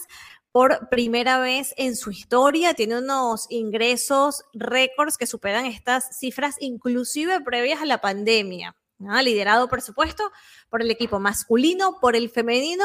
por 0.53 0.89
primera 0.89 1.39
vez 1.39 1.75
en 1.77 1.97
su 1.97 2.11
historia. 2.11 2.75
Tiene 2.75 2.99
unos 2.99 3.47
ingresos 3.51 4.45
récords 4.53 5.17
que 5.17 5.27
superan 5.27 5.67
estas 5.67 6.19
cifras 6.19 6.57
inclusive 6.61 7.41
previas 7.41 7.83
a 7.83 7.87
la 7.87 8.01
pandemia. 8.01 8.77
liderado 9.23 9.69
por 9.69 9.81
supuesto 9.81 10.31
por 10.69 10.83
el 10.83 10.91
equipo 10.91 11.19
masculino, 11.21 11.99
por 12.01 12.17
el 12.17 12.29
femenino 12.29 12.85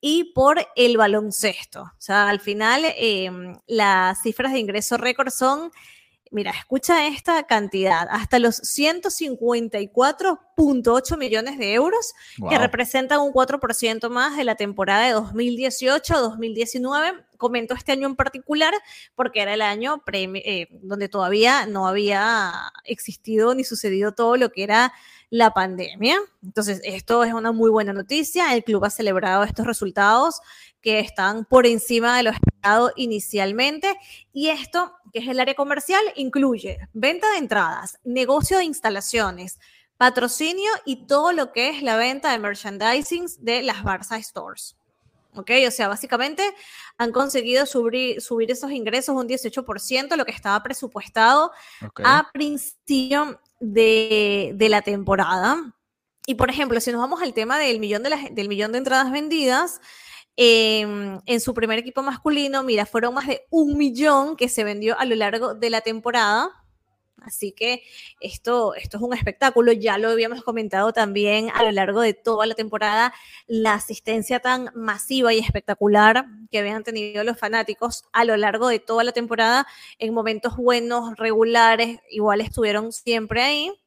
y 0.00 0.32
por 0.34 0.66
el 0.76 0.96
baloncesto. 0.96 1.82
O 1.82 2.00
sea, 2.00 2.28
al 2.28 2.40
final 2.40 2.82
em, 2.96 3.58
las 3.66 4.20
cifras 4.22 4.52
de 4.52 4.58
ingresos 4.58 5.00
récord 5.00 5.30
son 5.30 5.70
Mira, 6.34 6.50
escucha 6.50 7.06
esta 7.06 7.44
cantidad, 7.44 8.08
hasta 8.10 8.40
los 8.40 8.60
154.8 8.62 11.16
millones 11.16 11.56
de 11.58 11.74
euros, 11.74 12.12
que 12.50 12.58
representan 12.58 13.20
un 13.20 13.32
4% 13.32 14.10
más 14.10 14.36
de 14.36 14.42
la 14.42 14.56
temporada 14.56 15.06
de 15.06 15.14
2018-2019. 15.14 17.24
Comento 17.36 17.74
este 17.74 17.92
año 17.92 18.08
en 18.08 18.16
particular 18.16 18.74
porque 19.14 19.42
era 19.42 19.54
el 19.54 19.62
año 19.62 20.02
eh, 20.12 20.66
donde 20.82 21.08
todavía 21.08 21.66
no 21.66 21.86
había 21.86 22.52
existido 22.82 23.54
ni 23.54 23.62
sucedido 23.62 24.10
todo 24.10 24.36
lo 24.36 24.50
que 24.50 24.64
era 24.64 24.92
la 25.30 25.52
pandemia. 25.52 26.18
Entonces, 26.42 26.80
esto 26.82 27.22
es 27.22 27.32
una 27.32 27.52
muy 27.52 27.70
buena 27.70 27.92
noticia. 27.92 28.52
El 28.54 28.64
club 28.64 28.84
ha 28.84 28.90
celebrado 28.90 29.44
estos 29.44 29.68
resultados 29.68 30.40
que 30.80 30.98
están 30.98 31.44
por 31.44 31.64
encima 31.64 32.16
de 32.16 32.24
lo 32.24 32.32
inicialmente. 32.96 33.96
Y 34.32 34.48
esto, 34.48 34.94
que 35.12 35.20
es 35.20 35.28
el 35.28 35.40
área 35.40 35.54
comercial, 35.54 36.02
incluye 36.16 36.78
venta 36.92 37.30
de 37.32 37.38
entradas, 37.38 37.98
negocio 38.04 38.58
de 38.58 38.64
instalaciones, 38.64 39.58
patrocinio 39.96 40.70
y 40.84 41.06
todo 41.06 41.32
lo 41.32 41.52
que 41.52 41.70
es 41.70 41.82
la 41.82 41.96
venta 41.96 42.32
de 42.32 42.38
merchandising 42.38 43.26
de 43.40 43.62
las 43.62 43.78
Barça 43.84 44.22
Stores. 44.22 44.76
¿ok? 45.36 45.50
O 45.66 45.70
sea, 45.70 45.88
básicamente 45.88 46.54
han 46.98 47.12
conseguido 47.12 47.66
subir, 47.66 48.20
subir 48.20 48.50
esos 48.50 48.70
ingresos 48.70 49.16
un 49.16 49.28
18%, 49.28 50.16
lo 50.16 50.24
que 50.24 50.32
estaba 50.32 50.62
presupuestado 50.62 51.52
a 52.02 52.30
principio 52.32 53.40
de, 53.60 54.52
de, 54.54 54.68
la 54.68 54.82
temporada. 54.82 55.74
Y 56.26 56.34
por 56.36 56.50
ejemplo, 56.50 56.80
si 56.80 56.92
nos 56.92 57.00
vamos 57.00 57.22
al 57.22 57.34
tema 57.34 57.58
del 57.58 57.80
millón 57.80 58.02
de, 58.02 58.30
del 58.32 58.48
millón 58.48 58.72
de 58.72 58.78
entradas 58.78 59.10
vendidas, 59.10 59.80
em, 60.36 61.20
en 61.26 61.40
su 61.40 61.54
primer 61.54 61.78
equipo 61.78 62.02
masculino, 62.02 62.62
mira, 62.62 62.86
fueron 62.86 63.14
más 63.14 63.26
de 63.26 63.46
un 63.50 63.76
millón 63.78 64.36
que 64.36 64.48
se 64.48 64.64
vendió 64.64 64.98
a 64.98 65.04
lo 65.04 65.14
largo 65.14 65.54
de 65.54 65.70
la 65.70 65.80
temporada. 65.80 66.50
Así 67.24 67.52
que 67.52 67.82
esto, 68.20 68.74
esto 68.74 68.98
es 68.98 69.02
un 69.02 69.14
espectáculo, 69.14 69.72
ya 69.72 69.96
lo 69.98 70.10
habíamos 70.10 70.44
comentado 70.44 70.92
también 70.92 71.50
a 71.54 71.62
lo 71.62 71.72
largo 71.72 72.00
de 72.02 72.12
toda 72.12 72.46
la 72.46 72.54
temporada, 72.54 73.14
la 73.46 73.74
asistencia 73.74 74.40
tan 74.40 74.70
masiva 74.74 75.32
y 75.32 75.38
espectacular 75.38 76.26
que 76.50 76.58
habían 76.58 76.84
tenido 76.84 77.24
los 77.24 77.38
fanáticos 77.38 78.04
a 78.12 78.24
lo 78.24 78.36
largo 78.36 78.68
de 78.68 78.78
toda 78.78 79.04
la 79.04 79.12
temporada, 79.12 79.66
en 79.98 80.12
momentos 80.12 80.56
buenos, 80.56 81.16
regulares, 81.16 82.00
igual 82.10 82.40
estuvieron 82.42 82.92
siempre 82.92 83.42
ahí. 83.42 83.83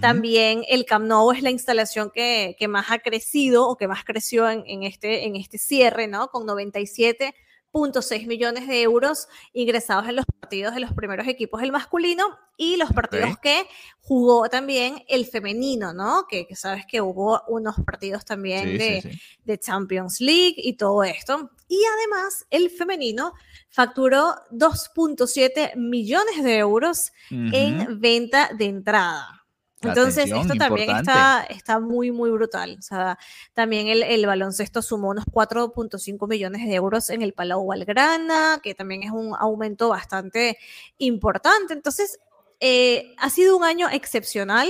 También 0.00 0.64
el 0.68 0.84
Camp 0.84 1.06
Nou 1.06 1.32
es 1.32 1.42
la 1.42 1.50
instalación 1.50 2.10
que, 2.10 2.56
más 2.68 2.90
ha 2.90 2.98
crecido 2.98 3.68
o 3.68 3.76
que 3.76 3.88
más 3.88 4.04
creció 4.04 4.48
en, 4.48 4.64
en, 4.66 4.82
este, 4.82 5.24
en 5.24 5.36
este 5.36 5.58
cierre, 5.58 6.06
¿no? 6.06 6.28
Con 6.28 6.46
97 6.46 7.34
.6 7.74 8.26
millones 8.26 8.68
de 8.68 8.82
euros 8.82 9.28
ingresados 9.52 10.08
en 10.08 10.16
los 10.16 10.24
partidos 10.40 10.74
de 10.74 10.80
los 10.80 10.92
primeros 10.92 11.26
equipos 11.26 11.60
del 11.60 11.72
masculino 11.72 12.24
y 12.56 12.76
los 12.76 12.92
partidos 12.92 13.36
que 13.42 13.66
jugó 14.00 14.48
también 14.48 15.02
el 15.08 15.26
femenino, 15.26 15.92
¿no? 15.92 16.26
Que, 16.28 16.46
sabes 16.54 16.84
que 16.86 17.00
hubo 17.00 17.42
unos 17.48 17.74
partidos 17.84 18.24
también 18.24 18.78
de, 18.78 19.58
Champions 19.58 20.20
League 20.20 20.54
y 20.56 20.76
todo 20.76 21.02
esto. 21.02 21.50
Y 21.66 21.82
además 21.96 22.46
el 22.50 22.70
femenino 22.70 23.32
facturó 23.70 24.36
2.7 24.52 25.74
millones 25.76 26.44
de 26.44 26.58
euros 26.58 27.12
en 27.30 28.00
venta 28.00 28.50
de 28.56 28.66
entrada. 28.66 29.43
Entonces, 29.84 30.30
esto 30.30 30.54
también 30.54 30.90
está, 30.90 31.44
está 31.48 31.80
muy, 31.80 32.10
muy 32.10 32.30
brutal. 32.30 32.76
O 32.78 32.82
sea, 32.82 33.18
también 33.52 33.88
el, 33.88 34.02
el 34.02 34.26
baloncesto 34.26 34.82
sumó 34.82 35.10
unos 35.10 35.26
4.5 35.26 36.28
millones 36.28 36.66
de 36.66 36.74
euros 36.74 37.10
en 37.10 37.22
el 37.22 37.32
Palau 37.32 37.66
Valgrana, 37.66 38.60
que 38.62 38.74
también 38.74 39.02
es 39.02 39.10
un 39.10 39.34
aumento 39.38 39.88
bastante 39.88 40.58
importante. 40.98 41.74
Entonces, 41.74 42.18
eh, 42.60 43.14
ha 43.18 43.30
sido 43.30 43.56
un 43.56 43.64
año 43.64 43.88
excepcional 43.90 44.68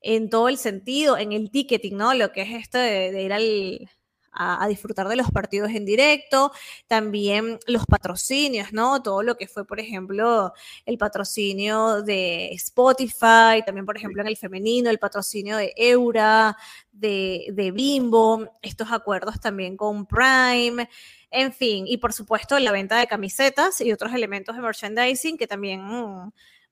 en 0.00 0.30
todo 0.30 0.48
el 0.48 0.58
sentido, 0.58 1.18
en 1.18 1.32
el 1.32 1.50
ticketing, 1.50 1.96
¿no? 1.96 2.14
Lo 2.14 2.32
que 2.32 2.42
es 2.42 2.50
esto 2.52 2.78
de 2.78 3.22
ir 3.22 3.32
al, 3.32 3.90
a, 4.34 4.66
disfrutar 4.68 5.08
de 5.08 5.16
los 5.16 5.30
partidos 5.30 5.70
en 5.70 5.84
directo, 5.84 6.52
también 6.86 7.58
los 7.66 7.86
patrocinios, 7.86 8.72
¿no? 8.72 9.02
Todo 9.02 9.22
lo 9.22 9.36
que 9.36 9.48
fue, 9.48 9.66
por 9.66 9.80
ejemplo, 9.80 10.52
el 10.86 10.98
patrocinio 10.98 12.02
de 12.02 12.52
Spotify, 12.52 13.62
también, 13.64 13.86
por 13.86 13.96
ejemplo, 13.96 14.22
en 14.22 14.28
el 14.28 14.36
femenino, 14.36 14.90
el 14.90 14.98
patrocinio 14.98 15.56
de 15.56 15.72
Eura, 15.76 16.56
de, 16.92 17.46
de 17.52 17.70
Bimbo, 17.72 18.48
estos 18.62 18.90
acuerdos 18.92 19.40
también 19.40 19.76
con 19.76 20.06
Prime. 20.06 20.88
En 21.30 21.52
fin, 21.52 21.86
y 21.88 21.96
por 21.96 22.12
supuesto 22.12 22.58
la 22.58 22.70
venta 22.70 22.96
de 22.96 23.08
camisetas 23.08 23.80
y 23.80 23.92
otros 23.92 24.12
elementos 24.14 24.54
de 24.54 24.62
merchandising 24.62 25.36
que 25.36 25.48
también 25.48 25.82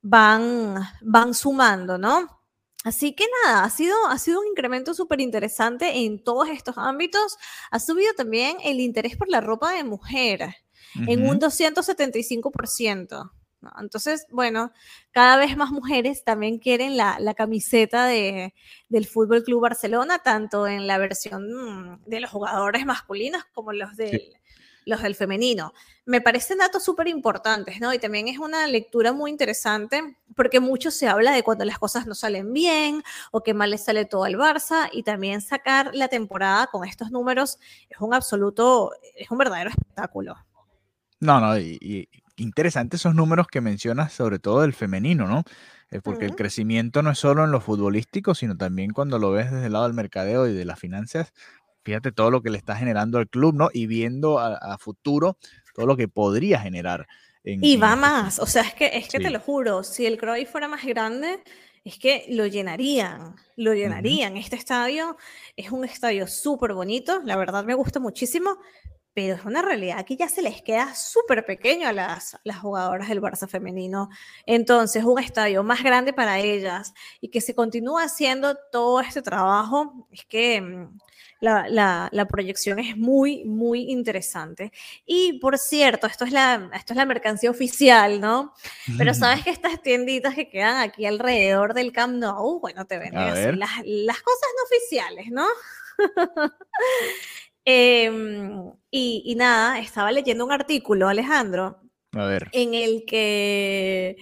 van, 0.02 0.76
van 1.00 1.34
sumando, 1.34 1.98
¿no? 1.98 2.41
Así 2.84 3.14
que 3.14 3.24
nada, 3.44 3.64
ha 3.64 3.70
sido, 3.70 3.94
ha 4.08 4.18
sido 4.18 4.40
un 4.40 4.46
incremento 4.46 4.94
súper 4.94 5.20
interesante 5.20 5.98
en 5.98 6.22
todos 6.22 6.48
estos 6.48 6.76
ámbitos. 6.78 7.36
Ha 7.70 7.78
subido 7.78 8.12
también 8.14 8.56
el 8.64 8.80
interés 8.80 9.16
por 9.16 9.28
la 9.28 9.40
ropa 9.40 9.72
de 9.72 9.84
mujer 9.84 10.56
en 11.06 11.26
un 11.26 11.38
275%. 11.40 13.30
Entonces, 13.80 14.26
bueno, 14.30 14.72
cada 15.12 15.36
vez 15.36 15.56
más 15.56 15.70
mujeres 15.70 16.24
también 16.24 16.58
quieren 16.58 16.96
la, 16.96 17.34
camiseta 17.36 18.06
de, 18.06 18.54
del 18.88 19.06
Fútbol 19.06 19.44
Club 19.44 19.62
Barcelona, 19.62 20.18
tanto 20.18 20.66
en 20.66 20.86
la 20.86 20.98
versión 20.98 22.02
de 22.06 22.20
los 22.20 22.30
jugadores 22.30 22.84
masculinos 22.86 23.44
como 23.52 23.72
los 23.72 23.96
del, 23.96 24.34
los 24.84 25.02
del 25.02 25.14
femenino. 25.14 25.72
Me 26.04 26.20
parecen 26.20 26.58
datos 26.58 26.84
súper 26.84 27.08
importantes, 27.08 27.80
¿no? 27.80 27.94
Y 27.94 27.98
también 27.98 28.28
es 28.28 28.38
una 28.38 28.66
lectura 28.66 29.12
muy 29.12 29.30
interesante 29.30 30.16
porque 30.34 30.60
mucho 30.60 30.90
se 30.90 31.08
habla 31.08 31.32
de 31.32 31.42
cuando 31.42 31.64
las 31.64 31.78
cosas 31.78 32.06
no 32.06 32.14
salen 32.14 32.52
bien 32.52 33.02
o 33.30 33.42
que 33.42 33.54
mal 33.54 33.70
le 33.70 33.78
sale 33.78 34.04
todo 34.04 34.24
al 34.24 34.34
Barça 34.34 34.88
y 34.92 35.02
también 35.02 35.40
sacar 35.40 35.90
la 35.94 36.08
temporada 36.08 36.66
con 36.66 36.86
estos 36.86 37.10
números 37.10 37.58
es 37.88 37.98
un 38.00 38.14
absoluto, 38.14 38.92
es 39.14 39.30
un 39.30 39.38
verdadero 39.38 39.70
espectáculo. 39.70 40.36
No, 41.20 41.40
no, 41.40 41.56
y, 41.56 42.08
interesante 42.36 42.96
esos 42.96 43.14
números 43.14 43.46
que 43.46 43.60
mencionas, 43.60 44.12
sobre 44.12 44.38
todo 44.38 44.62
del 44.62 44.72
femenino, 44.72 45.28
¿no? 45.28 45.44
Eh, 45.90 46.00
porque 46.02 46.24
el 46.24 46.34
crecimiento 46.34 47.02
no 47.02 47.10
es 47.10 47.18
solo 47.18 47.44
en 47.44 47.52
lo 47.52 47.60
futbolístico, 47.60 48.34
sino 48.34 48.56
también 48.56 48.92
cuando 48.92 49.18
lo 49.18 49.30
ves 49.30 49.52
desde 49.52 49.66
el 49.66 49.74
lado 49.74 49.84
del 49.84 49.94
mercadeo 49.94 50.48
y 50.48 50.54
de 50.54 50.64
las 50.64 50.80
finanzas, 50.80 51.32
fíjate 51.82 52.12
todo 52.12 52.30
lo 52.30 52.42
que 52.42 52.50
le 52.50 52.58
está 52.58 52.76
generando 52.76 53.18
al 53.18 53.28
club, 53.28 53.54
¿no? 53.54 53.68
Y 53.72 53.86
viendo 53.86 54.38
a, 54.38 54.78
futuro 54.78 55.36
todo 55.74 55.86
lo 55.86 55.96
que 55.96 56.08
podría 56.08 56.60
generar. 56.60 57.06
y 57.44 57.76
va 57.76 57.96
más, 57.96 58.38
o 58.38 58.46
sea, 58.46 58.62
es 58.62 58.74
que, 58.74 58.90
es 58.96 59.08
que 59.08 59.18
te 59.18 59.30
lo 59.30 59.40
juro, 59.40 59.82
si 59.82 60.06
el 60.06 60.18
Cruyff 60.18 60.50
fuera 60.50 60.68
más 60.68 60.84
grande, 60.84 61.42
es 61.84 61.98
que 61.98 62.26
lo 62.28 62.46
llenarían, 62.46 63.34
lo 63.56 63.74
llenarían. 63.74 64.36
Este 64.36 64.56
estadio 64.56 65.16
es 65.56 65.70
un 65.70 65.84
estadio 65.84 66.26
súper 66.26 66.74
bonito, 66.74 67.20
la 67.24 67.36
verdad 67.36 67.64
me 67.64 67.74
gusta 67.74 67.98
muchísimo, 67.98 68.58
pero 69.14 69.34
es 69.34 69.44
una 69.44 69.62
realidad 69.62 70.06
que 70.06 70.16
ya 70.16 70.28
se 70.28 70.42
les 70.42 70.62
queda 70.62 70.94
súper 70.94 71.44
pequeño 71.44 71.88
a 71.88 71.92
las, 71.92 72.38
las 72.44 72.58
jugadoras 72.60 73.08
del 73.08 73.20
Barça 73.20 73.48
femenino. 73.48 74.08
Entonces, 74.46 75.04
un 75.04 75.18
estadio 75.18 75.62
más 75.62 75.82
grande 75.82 76.12
para 76.12 76.38
ellas 76.38 76.94
y 77.20 77.28
que 77.28 77.40
se 77.40 77.54
continúa 77.54 78.04
haciendo 78.04 78.56
todo 78.70 79.00
este 79.00 79.20
trabajo, 79.20 80.06
es 80.10 80.24
que 80.24 80.88
mm, 81.42 81.74
la, 82.12 82.26
proyección 82.28 82.78
es 82.78 82.96
muy, 82.96 83.44
muy 83.44 83.90
interesante. 83.90 84.72
Y 85.04 85.38
por 85.40 85.58
cierto, 85.58 86.06
esto 86.06 86.24
es, 86.24 86.32
la, 86.32 86.70
esto 86.74 86.92
es 86.92 86.96
la 86.96 87.04
mercancía 87.04 87.50
oficial, 87.50 88.20
¿no? 88.20 88.54
Pero 88.96 89.12
sabes 89.14 89.44
que 89.44 89.50
estas 89.50 89.82
tienditas 89.82 90.34
que 90.34 90.48
quedan 90.48 90.76
aquí 90.78 91.04
alrededor 91.04 91.74
del 91.74 91.92
Camp 91.92 92.14
Nou, 92.14 92.60
bueno, 92.60 92.86
te 92.86 92.98
venden 92.98 93.58
las, 93.58 93.70
las, 93.84 94.22
cosas 94.22 94.48
no 94.56 94.62
oficiales, 94.64 95.26
¿no? 95.30 95.46
Em, 97.64 98.72
y, 98.90 99.22
y 99.24 99.34
nada, 99.36 99.78
estaba 99.78 100.10
leyendo 100.10 100.44
un 100.44 100.50
artículo, 100.50 101.08
Alejandro, 101.08 101.80
a 102.12 102.26
ver. 102.26 102.48
en 102.50 102.74
el 102.74 103.04
que 103.06 104.16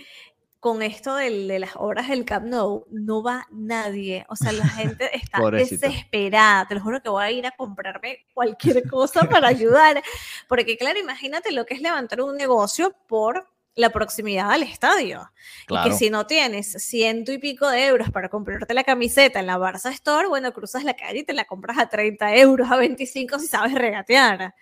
con 0.61 0.83
esto 0.83 1.15
de 1.15 1.59
las 1.59 1.71
obras 1.77 2.09
del 2.09 2.27
Camp 2.27 2.47
Nou, 2.47 2.87
no 2.91 3.23
va 3.23 3.47
nadie. 3.51 4.27
O 4.29 4.37
sea, 4.37 4.53
la 4.53 4.69
gente 4.69 5.11
está 5.17 5.51
desesperada. 5.51 6.69
Te 6.69 6.75
lo 6.75 6.83
juro 6.83 7.03
que 7.03 7.09
voy 7.09 7.25
a 7.25 7.31
ir 7.31 7.47
a 7.47 7.51
comprarme 7.53 8.27
cualquier 8.35 8.87
cosa 8.89 9.23
para 9.29 9.49
ayudar. 9.49 10.03
Porque, 10.49 10.77
claro, 10.77 10.99
imagínate 10.99 11.51
lo 11.53 11.65
que 11.65 11.75
es 11.75 11.81
levantar 11.81 12.21
un 12.21 12.37
negocio 12.37 12.95
por 13.09 13.49
la 13.75 13.89
proximidad 13.91 14.51
al 14.51 14.63
estadio. 14.63 15.33
Y 15.69 15.83
que 15.83 15.93
si 15.93 16.11
no 16.11 16.27
tienes 16.27 16.73
ciento 16.73 17.33
y 17.33 17.39
pico 17.39 17.69
de 17.69 17.87
euros 17.87 18.11
para 18.11 18.29
comprarte 18.29 18.75
la 18.75 18.85
camiseta 18.85 19.41
en 19.41 19.47
la 19.47 19.59
Barça 19.59 19.91
Store, 19.93 20.29
bueno, 20.29 20.53
cruzas 20.53 20.85
la 20.85 20.95
calle 20.95 21.21
y 21.21 21.25
te 21.25 21.33
la 21.33 21.47
compras 21.47 21.79
a 21.79 21.89
30 21.89 22.37
euros, 22.37 22.71
a 22.71 22.77
25 22.77 23.39
si 23.39 23.47
sabes 23.47 23.75
regatear. 23.75 24.55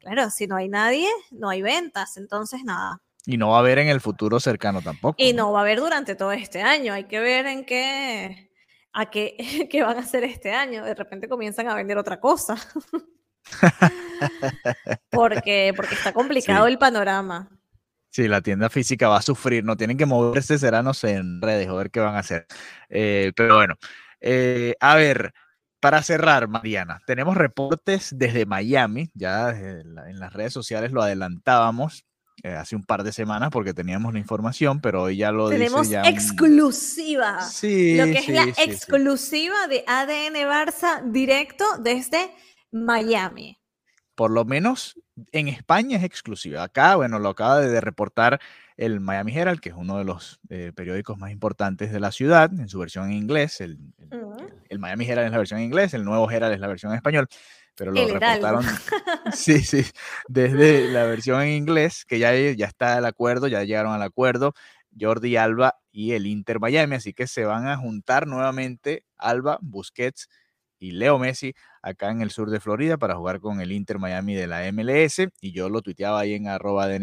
Claro, 0.00 0.30
si 0.30 0.48
no 0.48 0.56
hay 0.56 0.68
nadie, 0.68 1.08
no 1.30 1.48
hay 1.48 1.62
ventas. 1.62 2.16
Entonces, 2.16 2.64
nada, 2.64 3.00
y 3.26 3.36
no 3.36 3.50
va 3.50 3.56
a 3.56 3.60
haber 3.60 3.78
en 3.78 3.88
el 3.88 4.00
futuro 4.00 4.40
cercano 4.40 4.82
tampoco. 4.82 5.16
Y 5.18 5.32
no 5.32 5.52
va 5.52 5.60
a 5.60 5.62
haber 5.62 5.80
durante 5.80 6.14
todo 6.14 6.32
este 6.32 6.62
año. 6.62 6.92
Hay 6.92 7.04
que 7.04 7.20
ver 7.20 7.46
en 7.46 7.64
qué, 7.64 8.50
a 8.92 9.10
qué, 9.10 9.36
qué 9.70 9.82
van 9.82 9.96
a 9.96 10.00
hacer 10.00 10.24
este 10.24 10.52
año. 10.52 10.84
De 10.84 10.94
repente 10.94 11.28
comienzan 11.28 11.68
a 11.68 11.74
vender 11.74 11.98
otra 11.98 12.20
cosa. 12.20 12.56
porque, 15.10 15.72
porque 15.76 15.94
está 15.94 16.12
complicado 16.12 16.66
el 16.66 16.78
panorama. 16.78 17.48
Sí, 18.10 18.28
la 18.28 18.42
tienda 18.42 18.70
física 18.70 19.08
va 19.08 19.18
a 19.18 19.22
sufrir, 19.22 19.64
no 19.64 19.76
tienen 19.76 19.96
que 19.96 20.06
moverse, 20.06 20.56
será, 20.56 20.84
no 20.84 20.94
sé, 20.94 21.14
en 21.14 21.42
redes 21.42 21.68
o 21.68 21.74
ver 21.74 21.90
qué 21.90 21.98
van 21.98 22.14
a 22.14 22.20
hacer. 22.20 22.46
Eh, 22.88 23.32
pero 23.34 23.56
bueno, 23.56 23.74
eh, 24.20 24.76
a 24.78 24.94
ver, 24.94 25.34
para 25.80 26.00
cerrar, 26.00 26.46
Mariana, 26.46 27.00
tenemos 27.06 27.36
reportes 27.36 28.16
desde 28.16 28.46
Miami, 28.46 29.10
ya 29.14 29.50
en 29.50 30.20
las 30.20 30.32
redes 30.32 30.52
sociales 30.52 30.92
lo 30.92 31.02
adelantábamos, 31.02 32.06
eh, 32.42 32.50
hace 32.50 32.76
un 32.76 32.82
par 32.82 33.04
de 33.04 33.12
semanas 33.12 33.50
porque 33.50 33.72
teníamos 33.72 34.12
la 34.12 34.18
información, 34.18 34.80
pero 34.80 35.02
hoy 35.04 35.16
ya 35.16 35.32
lo 35.32 35.48
Tenemos 35.48 35.88
dice 35.88 36.02
exclusiva. 36.04 37.40
Sí, 37.42 37.96
Lo 37.96 38.04
que 38.04 38.18
es 38.18 38.28
la 38.28 38.44
exclusiva 38.44 39.66
de 39.68 39.84
ADN 39.86 40.34
Barça 40.48 41.02
directo 41.10 41.64
desde 41.80 42.30
Miami. 42.70 43.58
Por 44.14 44.30
lo 44.30 44.44
menos 44.44 45.00
en 45.32 45.48
España 45.48 45.96
es 45.96 46.04
exclusiva. 46.04 46.62
Acá, 46.62 46.96
bueno, 46.96 47.18
lo 47.18 47.30
acaba 47.30 47.60
de 47.60 47.80
reportar 47.80 48.40
el 48.76 49.00
Miami 49.00 49.36
Herald, 49.36 49.60
que 49.60 49.68
es 49.68 49.74
uno 49.76 49.98
de 49.98 50.04
los 50.04 50.40
eh, 50.48 50.72
periódicos 50.74 51.18
más 51.18 51.30
importantes 51.30 51.92
de 51.92 52.00
la 52.00 52.10
ciudad, 52.10 52.52
en 52.52 52.68
su 52.68 52.78
versión 52.78 53.06
en 53.06 53.12
inglés. 53.12 53.60
El, 53.60 53.78
el, 54.68 54.78
Miami 54.78 55.06
Herald 55.06 55.26
es 55.26 55.32
la 55.32 55.38
versión 55.38 55.60
en 55.60 55.66
inglés, 55.66 55.94
el 55.94 56.04
nuevo 56.04 56.30
Herald 56.30 56.54
es 56.54 56.60
la 56.60 56.66
versión 56.66 56.92
en 56.92 56.96
español. 56.96 57.28
Pero 57.74 57.92
lo 57.92 58.06
reportaron. 58.06 58.64
Sí, 59.34 59.60
sí, 59.60 59.84
desde 60.28 60.90
la 60.90 61.04
versión 61.04 61.40
en 61.42 61.50
inglés, 61.50 62.04
que 62.06 62.18
ya, 62.18 62.34
ya 62.34 62.66
está 62.66 62.98
el 62.98 63.04
acuerdo, 63.04 63.48
ya 63.48 63.64
llegaron 63.64 63.92
al 63.92 64.02
acuerdo. 64.02 64.54
Jordi 64.98 65.36
Alba 65.36 65.74
y 65.90 66.12
el 66.12 66.26
Inter 66.26 66.60
Miami, 66.60 66.96
así 66.96 67.12
que 67.12 67.26
se 67.26 67.44
van 67.44 67.66
a 67.66 67.76
juntar 67.76 68.26
nuevamente 68.26 69.04
Alba, 69.16 69.58
Busquets 69.60 70.28
y 70.78 70.92
Leo 70.92 71.18
Messi 71.18 71.54
acá 71.82 72.10
en 72.10 72.20
el 72.20 72.30
sur 72.30 72.50
de 72.50 72.60
Florida 72.60 72.96
para 72.96 73.16
jugar 73.16 73.40
con 73.40 73.60
el 73.60 73.72
Inter 73.72 73.98
Miami 73.98 74.34
de 74.34 74.46
la 74.46 74.70
MLS. 74.72 75.28
Y 75.40 75.52
yo 75.52 75.68
lo 75.68 75.82
tuiteaba 75.82 76.20
ahí 76.20 76.34
en 76.34 76.48
arroba 76.48 76.86
de 76.86 77.00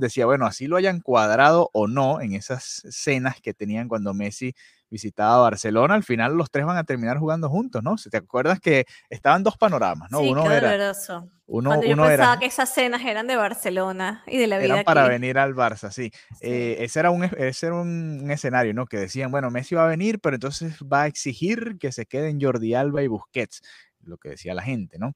Decía, 0.00 0.26
bueno, 0.26 0.46
así 0.46 0.66
lo 0.66 0.76
hayan 0.76 1.00
cuadrado 1.00 1.70
o 1.72 1.86
no 1.88 2.20
en 2.20 2.34
esas 2.34 2.82
cenas 2.90 3.40
que 3.40 3.54
tenían 3.54 3.88
cuando 3.88 4.14
Messi 4.14 4.54
visitaba 4.90 5.38
Barcelona, 5.38 5.94
al 5.94 6.02
final 6.02 6.34
los 6.34 6.50
tres 6.50 6.66
van 6.66 6.76
a 6.76 6.84
terminar 6.84 7.18
jugando 7.18 7.48
juntos, 7.48 7.82
¿no? 7.82 7.96
Si 7.96 8.10
te 8.10 8.16
acuerdas 8.16 8.60
que 8.60 8.84
estaban 9.08 9.42
dos 9.42 9.56
panoramas, 9.56 10.10
¿no? 10.10 10.20
Sí, 10.20 10.30
uno 10.30 10.44
qué 10.44 10.54
era 10.54 10.72
doloroso. 10.72 11.30
Uno, 11.46 11.82
yo 11.82 11.96
pensaba 11.96 12.38
que 12.38 12.46
esas 12.46 12.72
cenas 12.72 13.02
eran 13.04 13.26
de 13.26 13.34
Barcelona 13.34 14.22
y 14.26 14.38
de 14.38 14.46
la 14.46 14.58
vida 14.58 14.74
eran 14.74 14.84
para 14.84 15.08
venir 15.08 15.36
al 15.36 15.54
Barça, 15.54 15.90
sí. 15.90 16.12
Eh, 16.40 16.76
ese 16.80 17.00
era, 17.00 17.10
un, 17.10 17.24
ese 17.24 17.66
era 17.66 17.74
un, 17.74 18.30
escenario, 18.30 18.72
¿no? 18.72 18.86
Que 18.86 18.98
decían, 18.98 19.32
bueno, 19.32 19.50
Messi 19.50 19.74
va 19.74 19.84
a 19.84 19.88
venir, 19.88 20.20
pero 20.20 20.36
entonces 20.36 20.76
va 20.80 21.02
a 21.02 21.06
exigir 21.08 21.76
que 21.78 21.90
se 21.90 22.06
queden 22.06 22.40
Jordi 22.40 22.74
Alba 22.74 23.02
y 23.02 23.08
Busquets, 23.08 23.62
lo 24.04 24.16
que 24.18 24.30
decía 24.30 24.54
la 24.54 24.62
gente, 24.62 24.98
¿no? 24.98 25.14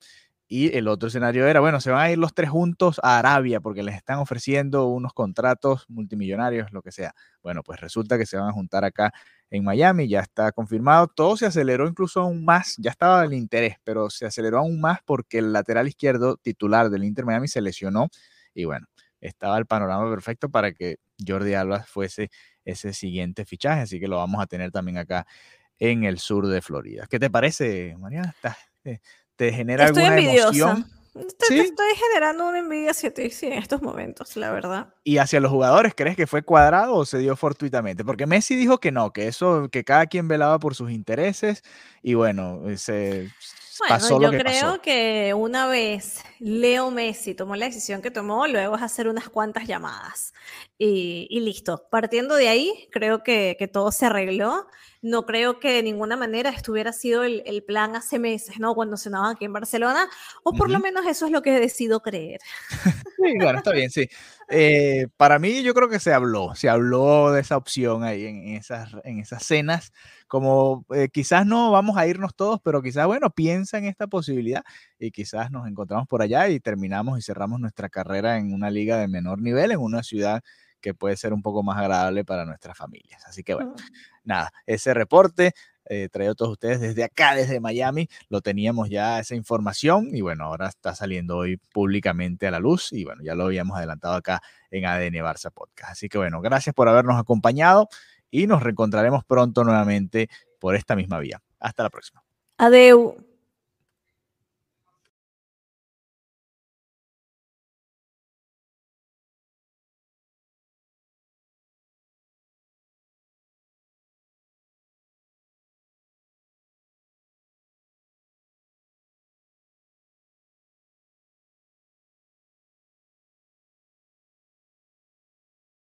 Y 0.57 0.77
el 0.79 0.87
otro 0.87 1.09
escenario 1.09 1.49
era, 1.49 1.59
bueno, 1.59 1.81
se 1.81 1.91
van 1.91 2.01
a 2.03 2.11
ir 2.13 2.17
los 2.17 2.33
tres 2.33 2.49
juntos 2.49 3.01
a 3.03 3.19
Arabia 3.19 3.59
porque 3.59 3.83
les 3.83 3.97
están 3.97 4.21
ofreciendo 4.21 4.87
unos 4.87 5.13
contratos 5.13 5.85
multimillonarios, 5.89 6.73
lo 6.73 6.81
que 6.81 6.93
sea. 6.93 7.13
Bueno, 7.43 7.65
pues 7.65 7.81
resulta 7.81 8.17
que 8.19 8.25
se 8.25 8.37
van 8.37 8.51
a 8.51 8.53
juntar 8.53 8.85
acá 8.85 9.13
en 9.51 9.65
Miami, 9.65 10.07
ya 10.07 10.21
está 10.21 10.53
confirmado. 10.53 11.09
Todo 11.09 11.37
se 11.37 11.47
aceleró 11.47 11.89
incluso 11.89 12.21
aún 12.21 12.45
más, 12.45 12.77
ya 12.79 12.93
estaba 12.93 13.25
el 13.25 13.33
interés, 13.33 13.79
pero 13.83 14.11
se 14.11 14.27
aceleró 14.27 14.59
aún 14.59 14.81
más 14.81 15.01
porque 15.05 15.39
el 15.39 15.53
lateral 15.53 15.89
izquierdo 15.89 16.37
titular 16.37 16.89
del 16.89 17.03
Inter 17.03 17.25
Miami 17.25 17.49
se 17.49 17.61
lesionó 17.61 18.07
y 18.55 18.65
bueno, 18.65 18.87
estaba 19.21 19.59
el 19.59 19.67
panorama 19.67 20.09
perfecto 20.09 20.51
para 20.51 20.71
que 20.71 20.99
Jordi 21.27 21.55
Alba 21.55 21.83
fuese 21.83 22.31
ese 22.65 22.93
siguiente 22.93 23.45
fichaje, 23.45 23.81
así 23.81 23.99
que 23.99 24.07
lo 24.07 24.19
vamos 24.19 24.41
a 24.41 24.47
tener 24.47 24.71
también 24.71 24.99
acá 24.99 25.27
en 25.81 26.05
el 26.05 26.21
sur 26.21 26.47
de 26.47 26.63
Florida. 26.63 27.09
¿Qué 27.11 27.19
te 27.19 27.29
parece, 27.29 27.97
Mariana? 27.99 28.37
Eh, 28.87 29.01
¿Te 29.37 29.53
genera 29.53 29.87
alguna 29.87 30.19
emoción? 30.19 30.87
Estoy, 31.15 31.61
estoy 31.61 31.87
generando 31.95 32.49
una 32.49 32.59
envidia 32.59 32.91
hacia 32.91 33.15
ti 33.15 33.31
sí, 33.31 33.47
en 33.47 33.53
estos 33.53 33.81
momentos, 33.81 34.37
la 34.37 34.51
verdad. 34.51 34.93
¿Y 35.05 35.19
hacia 35.19 35.39
los 35.39 35.53
jugadores 35.53 35.95
crees 35.95 36.17
que 36.17 36.27
fue 36.27 36.43
cuadrado 36.43 36.95
o 36.95 37.07
se 37.07 37.19
dio 37.19 37.37
fortuitamente? 37.37 38.05
Porque 38.05 38.27
Messi 38.27 38.57
dijo 38.57 38.79
que 38.79 38.91
no, 38.91 39.13
que 39.13 39.29
eso, 39.29 39.69
que 39.71 39.85
cada 39.85 40.07
quien 40.07 40.27
velaba 40.27 40.59
por 40.59 40.75
sus 40.75 40.91
intereses 40.91 41.63
y 42.03 42.15
bueno, 42.15 42.63
se 42.77 43.31
pasó 43.89 44.19
lo 44.19 44.33
que 44.33 44.39
Yo 44.39 44.43
creo 44.43 44.83
que 44.83 45.35
una 45.35 45.69
vez 45.69 46.21
Leo 46.41 46.91
Messi 46.91 47.35
tomó 47.35 47.55
la 47.55 47.67
decisión 47.67 48.03
que 48.03 48.11
tomó, 48.11 48.49
luego 48.49 48.75
es 48.75 48.83
hacer 48.83 49.07
unas 49.07 49.29
cuantas 49.29 49.69
llamadas 49.69 50.35
y, 50.79 51.29
y 51.31 51.41
listo. 51.41 51.87
Partiendo 51.93 52.35
de 52.35 52.49
ahí, 52.49 52.89
creo 52.91 53.23
que, 53.23 53.55
que 53.57 53.69
todo 53.69 53.93
se 53.93 54.07
arregló 54.07 54.67
no 55.05 55.27
creo 55.27 55.61
que 55.61 55.71
de 55.71 55.83
ninguna 55.83 56.17
manera 56.17 56.49
estuviera 56.49 56.91
sido 56.95 57.25
el, 57.25 57.63
plan 57.67 57.95
hace 57.95 58.19
meses, 58.19 58.59
¿no? 58.59 58.75
Cuando 58.75 58.97
sonaba 58.97 59.33
aquí 59.33 59.45
en 59.45 59.53
Barcelona, 59.53 60.09
o 60.43 60.55
por 60.55 60.71
lo 60.71 60.81
menos 60.81 61.05
eso 61.07 61.27
es 61.27 61.33
lo 61.33 61.43
que 61.43 61.53
decido 61.53 62.01
creer. 62.01 62.41
Sí, 63.17 63.33
bueno, 63.41 63.59
está 63.59 63.73
bien, 63.73 63.91
sí. 63.91 64.07
Eh, 64.51 65.07
para 65.17 65.39
mí 65.39 65.63
yo 65.63 65.73
creo 65.73 65.89
que 65.89 65.99
se 65.99 66.13
habló, 66.13 66.55
se 66.55 66.69
habló 66.69 67.33
de 67.33 67.41
esa 67.41 67.57
opción 67.57 68.03
ahí 68.03 68.27
en 68.27 68.49
esas, 68.49 68.91
en 69.05 69.19
esas 69.19 69.45
cenas, 69.45 69.93
como 70.27 70.85
eh, 70.95 71.09
quizás 71.11 71.47
no 71.47 71.71
vamos 71.71 71.97
a 71.97 72.07
irnos 72.07 72.35
todos, 72.35 72.61
pero 72.63 72.83
quizás, 72.83 73.07
bueno, 73.07 73.31
piensa 73.31 73.79
en 73.79 73.85
esta 73.85 74.07
posibilidad 74.07 74.63
y 74.99 75.11
quizás 75.11 75.51
nos 75.51 75.67
encontramos 75.67 76.07
por 76.07 76.23
allá 76.23 76.49
y 76.49 76.61
terminamos 76.61 77.19
y 77.19 77.23
cerramos 77.23 77.61
nuestra 77.61 77.89
carrera 77.89 78.39
en 78.39 78.53
una 78.53 78.71
liga 78.71 78.99
de 78.99 79.09
menor 79.09 79.41
nivel, 79.41 79.71
en 79.71 79.81
una 79.81 80.03
ciudad 80.03 80.43
que 80.85 80.93
puede 80.93 81.17
ser 81.17 81.33
un 81.33 81.41
poco 81.41 81.63
más 81.63 81.79
agradable 81.79 82.27
para 82.27 82.45
nuestras 82.45 82.77
familias. 82.77 83.25
Así 83.25 83.43
que 83.43 83.55
bueno, 83.55 83.75
nada, 84.23 84.53
ese 84.67 84.93
reporte 84.93 85.55
eh, 85.87 86.11
traído 86.13 86.33
a 86.33 86.35
todos 86.35 86.53
ustedes 86.53 86.79
desde 86.79 87.05
acá, 87.05 87.35
desde 87.35 87.59
Miami. 87.59 88.07
Lo 88.29 88.43
teníamos 88.43 88.91
ya 88.91 89.19
esa 89.19 89.35
información 89.35 90.15
y 90.15 90.21
bueno, 90.21 90.45
ahora 90.45 90.69
está 90.69 90.95
saliendo 90.95 91.39
hoy 91.39 91.57
públicamente 91.57 92.47
a 92.47 92.51
la 92.51 92.59
luz 92.59 92.93
y 92.93 93.05
bueno, 93.05 93.23
ya 93.23 93.35
lo 93.35 93.45
habíamos 93.47 93.79
adelantado 93.79 94.15
acá 94.15 94.43
en 94.71 94.85
ADN 94.85 95.25
Barça 95.25 95.51
Podcast. 95.51 95.93
Así 95.93 96.11
que 96.11 96.19
bueno, 96.19 96.43
gracias 96.43 96.75
por 96.75 96.87
habernos 96.87 97.19
acompañado 97.19 97.89
y 98.31 98.47
nos 98.47 98.63
reencontraremos 98.63 99.25
pronto 99.25 99.65
nuevamente 99.65 100.29
por 100.61 100.77
esta 100.77 100.95
misma 100.97 101.19
vía. 101.19 101.41
Hasta 101.61 101.83
la 101.83 101.89
próxima. 101.89 102.23
Adeu. 102.59 103.34